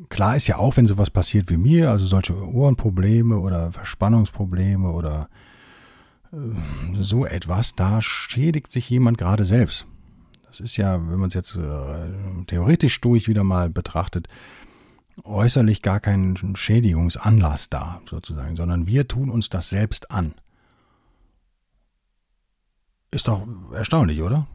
klar 0.10 0.36
ist 0.36 0.47
ja 0.47 0.58
auch, 0.58 0.78
wenn 0.78 0.86
sowas 0.86 1.10
passiert 1.10 1.50
wie 1.50 1.58
mir, 1.58 1.89
also 1.89 2.06
solche 2.06 2.36
Ohrenprobleme 2.36 3.39
oder 3.39 3.71
Verspannungsprobleme 3.71 4.91
oder 4.91 5.30
äh, 6.32 6.38
so 7.00 7.26
etwas, 7.26 7.74
da 7.76 8.02
schädigt 8.02 8.71
sich 8.71 8.89
jemand 8.89 9.17
gerade 9.17 9.45
selbst. 9.45 9.88
Das 10.52 10.60
ist 10.60 10.76
ja, 10.76 10.96
wenn 10.96 11.18
man 11.18 11.30
es 11.30 11.34
jetzt 11.34 11.56
äh, 11.56 12.44
theoretisch 12.46 13.00
durch 13.00 13.30
wieder 13.30 13.46
mal 13.46 13.70
betrachtet, 13.70 14.28
äußerlich 15.24 15.82
gar 15.82 16.02
kein 16.02 16.38
Schädigungsanlass 16.56 17.70
da, 17.70 18.02
sozusagen, 18.06 18.58
sondern 18.58 18.86
wir 18.86 19.08
tun 19.08 19.30
uns 19.30 19.50
das 19.50 19.70
selbst 19.70 20.12
an. 20.12 20.34
Ist 23.12 23.30
doch 23.30 23.48
erstaunlich, 23.74 24.22
oder? 24.22 24.46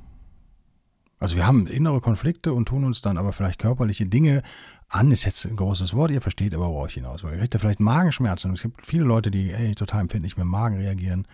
Also 1.18 1.36
wir 1.36 1.46
haben 1.46 1.66
innere 1.66 2.02
Konflikte 2.02 2.52
und 2.52 2.68
tun 2.68 2.84
uns 2.84 3.00
dann 3.00 3.16
aber 3.16 3.32
vielleicht 3.32 3.58
körperliche 3.58 4.04
Dinge 4.04 4.42
an, 4.88 5.10
ist 5.12 5.24
jetzt 5.24 5.46
ein 5.46 5.56
großes 5.56 5.94
Wort, 5.94 6.10
ihr 6.10 6.20
versteht 6.20 6.54
aber, 6.54 6.68
worauf 6.68 6.88
ich 6.88 6.94
hinaus 6.94 7.22
will. 7.22 7.32
Ihr 7.32 7.38
kriegt 7.38 7.54
ja 7.54 7.60
vielleicht 7.60 7.80
Magenschmerzen. 7.80 8.52
Es 8.52 8.60
gibt 8.60 8.84
viele 8.84 9.04
Leute, 9.04 9.30
die 9.30 9.50
ey, 9.50 9.74
total 9.74 10.02
empfindlich 10.02 10.36
mit 10.36 10.44
dem 10.44 10.50
Magen 10.50 10.76
reagieren. 10.76 11.26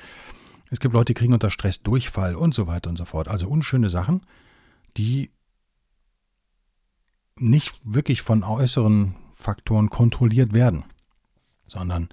Es 0.71 0.79
gibt 0.79 0.95
Leute, 0.95 1.07
die 1.07 1.15
kriegen 1.15 1.35
unter 1.35 1.51
Stress 1.51 1.83
Durchfall 1.83 2.37
und 2.37 2.55
so 2.55 2.69
weiter 2.69 2.91
und 2.91 2.97
so 2.97 3.05
fort. 3.05 3.27
Also 3.27 3.49
unschöne 3.49 3.91
Sachen 3.91 4.23
die 4.97 5.31
nicht 7.37 7.81
wirklich 7.85 8.23
von 8.23 8.45
äußeren 8.45 9.17
Faktoren 9.35 9.91
kontrolliert 9.91 10.53
werden, 10.53 10.85
sondern 11.67 12.09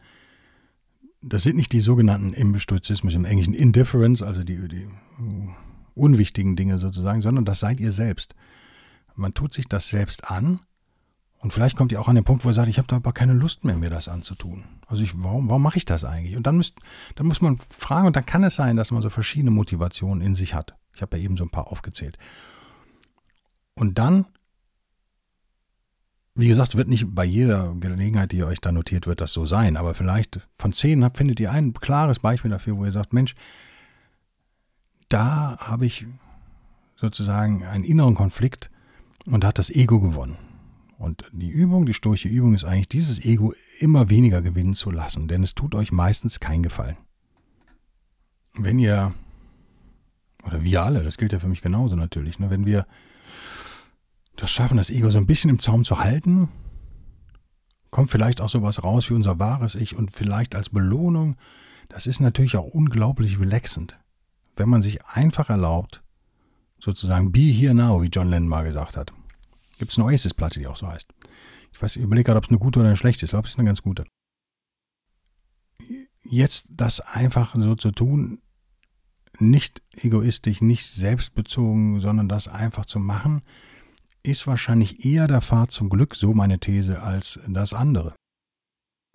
das 1.21 1.43
sind 1.43 1.57
nicht 1.57 1.73
die 1.73 1.81
sogenannten 1.81 2.33
im 2.33 2.57
Stoizismus, 2.59 3.13
im 3.13 3.25
Englischen 3.25 3.53
Indifference, 3.53 4.21
also 4.21 4.43
die, 4.43 4.67
die 4.67 4.87
unwichtigen 5.93 6.55
Dinge 6.55 6.79
sozusagen, 6.79 7.21
sondern 7.21 7.45
das 7.45 7.59
seid 7.59 7.79
ihr 7.79 7.91
selbst. 7.91 8.35
Man 9.15 9.33
tut 9.33 9.53
sich 9.53 9.67
das 9.67 9.89
selbst 9.89 10.29
an 10.31 10.61
und 11.39 11.51
vielleicht 11.51 11.75
kommt 11.75 11.91
ihr 11.91 11.99
auch 11.99 12.07
an 12.07 12.15
den 12.15 12.23
Punkt, 12.23 12.45
wo 12.45 12.49
ihr 12.49 12.53
sagt, 12.53 12.69
ich 12.69 12.77
habe 12.77 12.87
da 12.87 12.95
aber 12.95 13.11
keine 13.11 13.33
Lust 13.33 13.65
mehr, 13.65 13.75
mir 13.75 13.89
das 13.89 14.07
anzutun. 14.07 14.63
Also 14.87 15.03
ich, 15.03 15.11
warum, 15.21 15.49
warum 15.49 15.61
mache 15.61 15.77
ich 15.77 15.85
das 15.85 16.03
eigentlich? 16.03 16.35
Und 16.35 16.47
dann, 16.47 16.57
müsst, 16.57 16.75
dann 17.15 17.27
muss 17.27 17.41
man 17.41 17.57
fragen 17.69 18.07
und 18.07 18.15
dann 18.15 18.25
kann 18.25 18.43
es 18.43 18.55
sein, 18.55 18.77
dass 18.77 18.91
man 18.91 19.01
so 19.01 19.09
verschiedene 19.09 19.51
Motivationen 19.51 20.21
in 20.21 20.35
sich 20.35 20.53
hat. 20.53 20.75
Ich 20.93 21.01
habe 21.01 21.17
ja 21.17 21.23
eben 21.23 21.37
so 21.37 21.43
ein 21.43 21.49
paar 21.49 21.67
aufgezählt. 21.67 22.17
Und 23.79 23.97
dann, 23.97 24.25
wie 26.35 26.49
gesagt, 26.49 26.75
wird 26.75 26.89
nicht 26.89 27.15
bei 27.15 27.23
jeder 27.23 27.73
Gelegenheit, 27.75 28.33
die 28.33 28.37
ihr 28.37 28.47
euch 28.47 28.59
da 28.59 28.73
notiert, 28.73 29.07
wird 29.07 29.21
das 29.21 29.31
so 29.31 29.45
sein. 29.45 29.77
Aber 29.77 29.93
vielleicht 29.93 30.41
von 30.53 30.73
zehn 30.73 31.09
findet 31.11 31.39
ihr 31.39 31.51
ein 31.51 31.73
klares 31.73 32.19
Beispiel 32.19 32.51
dafür, 32.51 32.75
wo 32.75 32.83
ihr 32.83 32.91
sagt, 32.91 33.13
Mensch, 33.13 33.35
da 35.07 35.57
habe 35.59 35.85
ich 35.85 36.05
sozusagen 36.97 37.63
einen 37.63 37.85
inneren 37.85 38.15
Konflikt 38.15 38.69
und 39.25 39.45
hat 39.45 39.57
das 39.57 39.69
Ego 39.69 40.01
gewonnen. 40.01 40.37
Und 40.97 41.23
die 41.31 41.49
Übung, 41.49 41.85
die 41.85 41.93
stoische 41.93 42.27
Übung 42.27 42.53
ist 42.53 42.65
eigentlich, 42.65 42.89
dieses 42.89 43.23
Ego 43.23 43.53
immer 43.79 44.09
weniger 44.09 44.41
gewinnen 44.41 44.73
zu 44.73 44.91
lassen, 44.91 45.29
denn 45.29 45.41
es 45.41 45.55
tut 45.55 45.73
euch 45.73 45.93
meistens 45.93 46.41
keinen 46.41 46.63
Gefallen. 46.63 46.97
Wenn 48.55 48.77
ihr, 48.77 49.13
oder 50.43 50.63
wir 50.63 50.83
alle, 50.83 51.01
das 51.01 51.17
gilt 51.17 51.31
ja 51.31 51.39
für 51.39 51.47
mich 51.47 51.61
genauso 51.61 51.95
natürlich, 51.95 52.39
ne, 52.39 52.49
wenn 52.49 52.65
wir 52.65 52.85
das 54.39 54.51
schaffen, 54.51 54.77
das 54.77 54.89
Ego 54.89 55.09
so 55.09 55.17
ein 55.17 55.27
bisschen 55.27 55.49
im 55.49 55.59
Zaum 55.59 55.83
zu 55.83 55.99
halten, 55.99 56.49
kommt 57.91 58.09
vielleicht 58.09 58.41
auch 58.41 58.49
sowas 58.49 58.83
raus 58.83 59.09
wie 59.09 59.13
unser 59.13 59.39
wahres 59.39 59.75
Ich 59.75 59.95
und 59.95 60.11
vielleicht 60.11 60.55
als 60.55 60.69
Belohnung, 60.69 61.35
das 61.89 62.07
ist 62.07 62.19
natürlich 62.19 62.55
auch 62.55 62.65
unglaublich 62.65 63.39
relaxend, 63.39 63.99
wenn 64.55 64.69
man 64.69 64.81
sich 64.81 65.05
einfach 65.05 65.49
erlaubt, 65.49 66.03
sozusagen 66.79 67.31
be 67.31 67.39
here 67.51 67.73
now, 67.73 68.01
wie 68.01 68.07
John 68.07 68.29
Lennon 68.29 68.47
mal 68.47 68.63
gesagt 68.63 68.95
hat. 68.95 69.11
Gibt 69.77 69.91
es 69.91 69.97
eine 69.97 70.07
Oasis-Platte, 70.07 70.59
die 70.59 70.67
auch 70.67 70.75
so 70.75 70.87
heißt. 70.87 71.09
Ich 71.73 71.81
weiß, 71.81 71.95
ich 71.95 72.03
überlege 72.03 72.25
gerade, 72.25 72.37
ob 72.37 72.45
es 72.45 72.49
eine 72.49 72.59
gute 72.59 72.79
oder 72.79 72.89
eine 72.89 72.97
schlechte 72.97 73.25
ist. 73.25 73.29
Ich 73.29 73.31
glaube, 73.31 73.47
es 73.47 73.53
ist 73.53 73.59
eine 73.59 73.67
ganz 73.67 73.81
gute. 73.81 74.05
Jetzt 76.23 76.67
das 76.69 76.99
einfach 76.99 77.55
so 77.55 77.75
zu 77.75 77.91
tun, 77.91 78.41
nicht 79.39 79.81
egoistisch, 79.95 80.61
nicht 80.61 80.85
selbstbezogen, 80.85 82.01
sondern 82.01 82.27
das 82.27 82.47
einfach 82.47 82.85
zu 82.85 82.99
machen, 82.99 83.41
ist 84.23 84.47
wahrscheinlich 84.47 85.05
eher 85.05 85.27
der 85.27 85.41
Pfad 85.41 85.71
zum 85.71 85.89
Glück, 85.89 86.15
so 86.15 86.33
meine 86.33 86.59
These, 86.59 87.01
als 87.01 87.39
das 87.47 87.73
andere. 87.73 88.13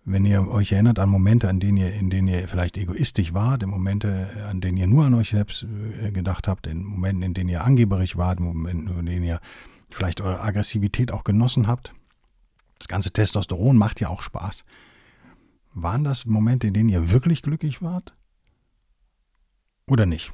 Wenn 0.07 0.27
ihr 0.27 0.47
euch 0.49 0.73
erinnert 0.73 0.99
an 0.99 1.09
Momente, 1.09 1.49
an 1.49 1.61
denen 1.61 1.79
ihr, 1.79 1.95
in 1.95 2.11
denen 2.11 2.29
ihr 2.29 2.47
vielleicht 2.47 2.77
egoistisch 2.77 3.33
wart, 3.33 3.63
in 3.63 3.71
Momente, 3.71 4.29
an 4.51 4.61
denen 4.61 4.77
ihr 4.77 4.87
nur 4.87 5.07
an 5.07 5.15
euch 5.15 5.31
selbst 5.31 5.67
äh, 6.03 6.13
gedacht 6.13 6.47
habt, 6.47 6.67
in 6.67 6.85
Momenten, 6.85 7.23
in 7.23 7.35
denen 7.35 7.49
ihr 7.49 7.65
angeberisch 7.65 8.17
wart, 8.17 8.39
in 8.39 8.45
Momenten, 8.45 8.99
in 8.99 9.07
denen 9.07 9.25
ihr 9.25 9.41
vielleicht 9.89 10.21
eure 10.21 10.41
Aggressivität 10.41 11.11
auch 11.11 11.25
genossen 11.25 11.67
habt. 11.67 11.95
Das 12.79 12.89
ganze 12.89 13.13
Testosteron 13.13 13.79
macht 13.79 14.01
ja 14.01 14.09
auch 14.09 14.21
Spaß. 14.21 14.65
Waren 15.73 16.05
das 16.05 16.27
Momente, 16.27 16.67
in 16.67 16.75
denen 16.75 16.89
ihr 16.91 17.11
wirklich 17.11 17.41
glücklich 17.41 17.81
wart? 17.81 18.15
Oder 19.87 20.05
nicht? 20.07 20.33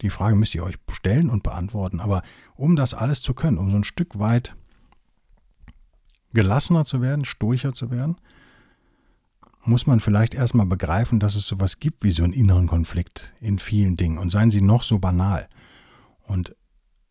Die 0.00 0.10
Frage 0.10 0.36
müsst 0.36 0.54
ihr 0.54 0.62
euch 0.62 0.76
stellen 0.90 1.30
und 1.30 1.42
beantworten. 1.42 2.00
Aber 2.00 2.22
um 2.54 2.76
das 2.76 2.94
alles 2.94 3.22
zu 3.22 3.34
können, 3.34 3.58
um 3.58 3.70
so 3.70 3.76
ein 3.76 3.84
Stück 3.84 4.18
weit 4.18 4.56
gelassener 6.32 6.84
zu 6.84 7.00
werden, 7.00 7.24
stoicher 7.24 7.72
zu 7.72 7.90
werden, 7.90 8.16
muss 9.64 9.86
man 9.86 10.00
vielleicht 10.00 10.34
erstmal 10.34 10.66
begreifen, 10.66 11.20
dass 11.20 11.34
es 11.34 11.46
sowas 11.46 11.78
gibt 11.78 12.04
wie 12.04 12.10
so 12.10 12.24
einen 12.24 12.32
inneren 12.32 12.66
Konflikt 12.66 13.32
in 13.40 13.58
vielen 13.58 13.96
Dingen. 13.96 14.18
Und 14.18 14.30
seien 14.30 14.50
sie 14.50 14.62
noch 14.62 14.82
so 14.82 14.98
banal. 14.98 15.48
Und 16.26 16.54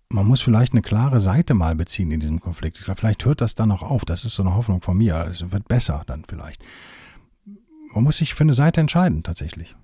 man 0.10 0.26
muss 0.26 0.41
vielleicht 0.41 0.73
eine 0.73 0.82
klare 0.82 1.19
Seite 1.19 1.54
mal 1.54 1.76
beziehen 1.76 2.12
in 2.12 2.19
diesem 2.19 2.39
Konflikt. 2.39 2.78
Vielleicht 2.78 3.26
hört 3.26 3.41
das 3.41 3.56
dann 3.56 3.71
auch 3.71 3.84
auf. 3.84 4.06
Das 4.06 4.23
ist 4.23 4.36
so 4.36 4.43
eine 4.43 4.56
Hoffnung 4.56 4.82
von 4.82 4.97
mir. 4.97 5.28
Es 5.30 5.52
wird 5.52 5.67
besser 5.67 6.04
dann 6.08 6.23
vielleicht. 6.26 6.63
Man 7.93 8.04
muss 8.04 8.17
sich 8.17 8.34
für 8.34 8.43
eine 8.43 8.54
Seite 8.54 8.80
entscheiden, 8.80 9.23
tatsächlich. 9.23 9.76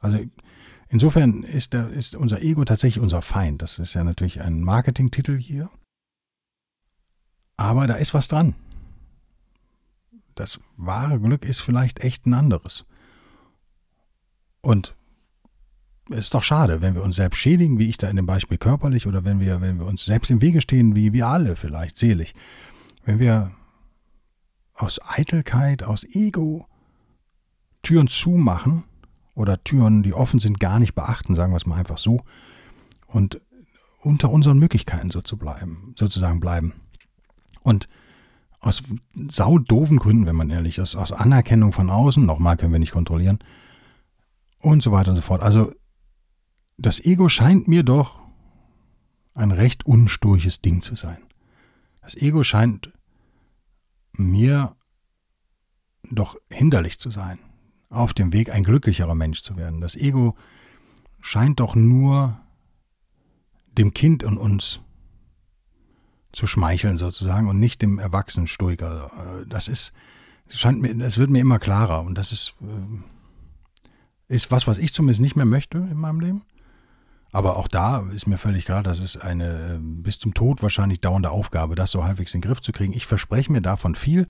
Also 0.00 0.18
Insofern 0.90 1.42
ist, 1.42 1.74
der, 1.74 1.90
ist 1.90 2.14
unser 2.14 2.42
Ego 2.42 2.64
tatsächlich 2.64 3.02
unser 3.02 3.20
Feind. 3.20 3.60
Das 3.60 3.78
ist 3.78 3.94
ja 3.94 4.04
natürlich 4.04 4.40
ein 4.40 4.62
Marketingtitel 4.62 5.36
hier. 5.36 5.68
Aber 7.56 7.86
da 7.86 7.94
ist 7.94 8.14
was 8.14 8.28
dran. 8.28 8.54
Das 10.34 10.60
wahre 10.76 11.20
Glück 11.20 11.44
ist 11.44 11.60
vielleicht 11.60 12.00
echt 12.00 12.26
ein 12.26 12.32
anderes. 12.32 12.86
Und 14.60 14.94
es 16.10 16.20
ist 16.20 16.34
doch 16.34 16.42
schade, 16.42 16.80
wenn 16.80 16.94
wir 16.94 17.02
uns 17.02 17.16
selbst 17.16 17.38
schädigen, 17.38 17.78
wie 17.78 17.88
ich 17.88 17.98
da 17.98 18.08
in 18.08 18.16
dem 18.16 18.26
Beispiel 18.26 18.56
körperlich, 18.56 19.06
oder 19.06 19.24
wenn 19.24 19.40
wir, 19.40 19.60
wenn 19.60 19.78
wir 19.78 19.86
uns 19.86 20.06
selbst 20.06 20.30
im 20.30 20.40
Wege 20.40 20.60
stehen, 20.60 20.94
wie 20.96 21.12
wir 21.12 21.26
alle 21.26 21.56
vielleicht 21.56 21.98
selig. 21.98 22.34
Wenn 23.04 23.18
wir 23.18 23.52
aus 24.74 25.00
Eitelkeit, 25.04 25.82
aus 25.82 26.04
Ego 26.04 26.66
Türen 27.82 28.08
zumachen 28.08 28.84
oder 29.38 29.62
Türen, 29.62 30.02
die 30.02 30.14
offen 30.14 30.40
sind, 30.40 30.58
gar 30.58 30.80
nicht 30.80 30.96
beachten, 30.96 31.36
sagen 31.36 31.52
wir 31.52 31.58
es 31.58 31.66
mal 31.66 31.76
einfach 31.76 31.96
so. 31.96 32.20
Und 33.06 33.40
unter 34.02 34.30
unseren 34.30 34.58
Möglichkeiten 34.58 35.12
so 35.12 35.20
zu 35.22 35.36
bleiben, 35.36 35.94
sozusagen 35.96 36.40
bleiben. 36.40 36.74
Und 37.62 37.88
aus 38.58 38.82
saudoofen 39.30 39.98
Gründen, 39.98 40.26
wenn 40.26 40.34
man 40.34 40.50
ehrlich 40.50 40.78
ist, 40.78 40.96
aus 40.96 41.12
Anerkennung 41.12 41.72
von 41.72 41.88
außen, 41.88 42.26
nochmal 42.26 42.56
können 42.56 42.72
wir 42.72 42.80
nicht 42.80 42.90
kontrollieren, 42.92 43.38
und 44.58 44.82
so 44.82 44.90
weiter 44.90 45.10
und 45.10 45.16
so 45.16 45.22
fort. 45.22 45.40
Also 45.40 45.72
das 46.76 46.98
Ego 46.98 47.28
scheint 47.28 47.68
mir 47.68 47.84
doch 47.84 48.18
ein 49.34 49.52
recht 49.52 49.86
unsturches 49.86 50.60
Ding 50.62 50.82
zu 50.82 50.96
sein. 50.96 51.18
Das 52.02 52.16
Ego 52.16 52.42
scheint 52.42 52.92
mir 54.12 54.74
doch 56.10 56.36
hinderlich 56.50 56.98
zu 56.98 57.12
sein, 57.12 57.38
auf 57.90 58.14
dem 58.14 58.32
Weg 58.32 58.50
ein 58.50 58.64
glücklicherer 58.64 59.14
Mensch 59.14 59.42
zu 59.42 59.56
werden. 59.56 59.80
Das 59.80 59.96
Ego 59.96 60.36
scheint 61.20 61.60
doch 61.60 61.74
nur 61.74 62.38
dem 63.76 63.94
Kind 63.94 64.24
und 64.24 64.38
uns 64.38 64.80
zu 66.32 66.46
schmeicheln 66.46 66.98
sozusagen 66.98 67.48
und 67.48 67.58
nicht 67.58 67.80
dem 67.82 67.98
erwachsenen 67.98 68.46
Stoiker. 68.46 69.10
Äh, 69.42 69.46
das 69.46 69.68
ist, 69.68 69.92
scheint 70.48 70.80
mir, 70.80 70.94
das 70.94 71.18
wird 71.18 71.30
mir 71.30 71.40
immer 71.40 71.58
klarer 71.58 72.02
und 72.02 72.16
das 72.16 72.32
ist, 72.32 72.54
äh, 72.60 74.34
ist 74.34 74.50
was, 74.50 74.66
was 74.66 74.78
ich 74.78 74.92
zumindest 74.92 75.20
nicht 75.20 75.36
mehr 75.36 75.46
möchte 75.46 75.78
in 75.78 75.96
meinem 75.96 76.20
Leben. 76.20 76.42
Aber 77.30 77.56
auch 77.56 77.68
da 77.68 78.06
ist 78.10 78.26
mir 78.26 78.38
völlig 78.38 78.64
klar, 78.64 78.82
das 78.82 79.00
ist 79.00 79.16
eine 79.16 79.74
äh, 79.74 79.78
bis 79.80 80.18
zum 80.18 80.34
Tod 80.34 80.62
wahrscheinlich 80.62 81.00
dauernde 81.00 81.30
Aufgabe, 81.30 81.74
das 81.74 81.90
so 81.90 82.04
halbwegs 82.04 82.34
in 82.34 82.40
den 82.40 82.48
Griff 82.48 82.60
zu 82.60 82.72
kriegen. 82.72 82.92
Ich 82.92 83.06
verspreche 83.06 83.52
mir 83.52 83.62
davon 83.62 83.94
viel. 83.94 84.26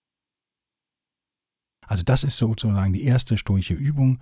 Also 1.99 2.05
das 2.05 2.23
ist 2.23 2.37
sozusagen 2.37 2.93
die 2.93 3.03
erste 3.03 3.37
stoische 3.37 3.75
Übung, 3.75 4.21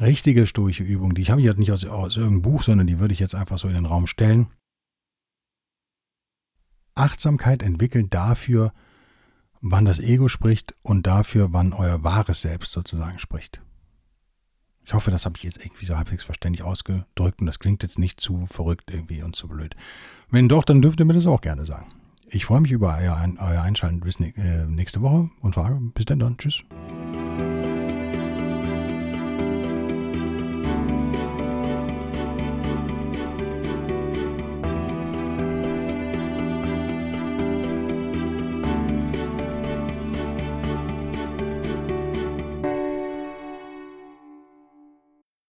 richtige 0.00 0.46
stoische 0.46 0.82
Übung. 0.82 1.14
Die 1.14 1.26
habe 1.26 1.42
ich 1.42 1.44
jetzt 1.44 1.58
nicht 1.58 1.70
aus, 1.70 1.84
aus 1.84 2.16
irgendeinem 2.16 2.40
Buch, 2.40 2.62
sondern 2.62 2.86
die 2.86 2.98
würde 2.98 3.12
ich 3.12 3.20
jetzt 3.20 3.34
einfach 3.34 3.58
so 3.58 3.68
in 3.68 3.74
den 3.74 3.84
Raum 3.84 4.06
stellen. 4.06 4.46
Achtsamkeit 6.94 7.62
entwickeln 7.62 8.08
dafür, 8.08 8.72
wann 9.60 9.84
das 9.84 9.98
Ego 9.98 10.28
spricht 10.28 10.74
und 10.80 11.06
dafür, 11.06 11.52
wann 11.52 11.74
euer 11.74 12.02
wahres 12.02 12.40
Selbst 12.40 12.72
sozusagen 12.72 13.18
spricht. 13.18 13.60
Ich 14.86 14.94
hoffe, 14.94 15.10
das 15.10 15.26
habe 15.26 15.36
ich 15.36 15.42
jetzt 15.42 15.62
irgendwie 15.62 15.84
so 15.84 15.98
halbwegs 15.98 16.24
verständlich 16.24 16.62
ausgedrückt 16.62 17.40
und 17.40 17.46
das 17.46 17.58
klingt 17.58 17.82
jetzt 17.82 17.98
nicht 17.98 18.20
zu 18.20 18.46
verrückt 18.46 18.90
irgendwie 18.90 19.22
und 19.22 19.36
zu 19.36 19.48
blöd. 19.48 19.76
Wenn 20.30 20.48
doch, 20.48 20.64
dann 20.64 20.80
dürft 20.80 20.98
ihr 20.98 21.04
mir 21.04 21.12
das 21.12 21.26
auch 21.26 21.42
gerne 21.42 21.66
sagen. 21.66 21.92
Ich 22.28 22.44
freue 22.44 22.60
mich 22.60 22.72
über 22.72 22.98
euer, 23.00 23.16
Einschalten 23.62 24.00
bis 24.00 24.18
äh, 24.18 24.66
nächste 24.66 25.00
Woche 25.00 25.30
und 25.42 25.56
bis 25.94 26.06
dann 26.06 26.18
dann. 26.18 26.36
Tschüss. 26.36 26.64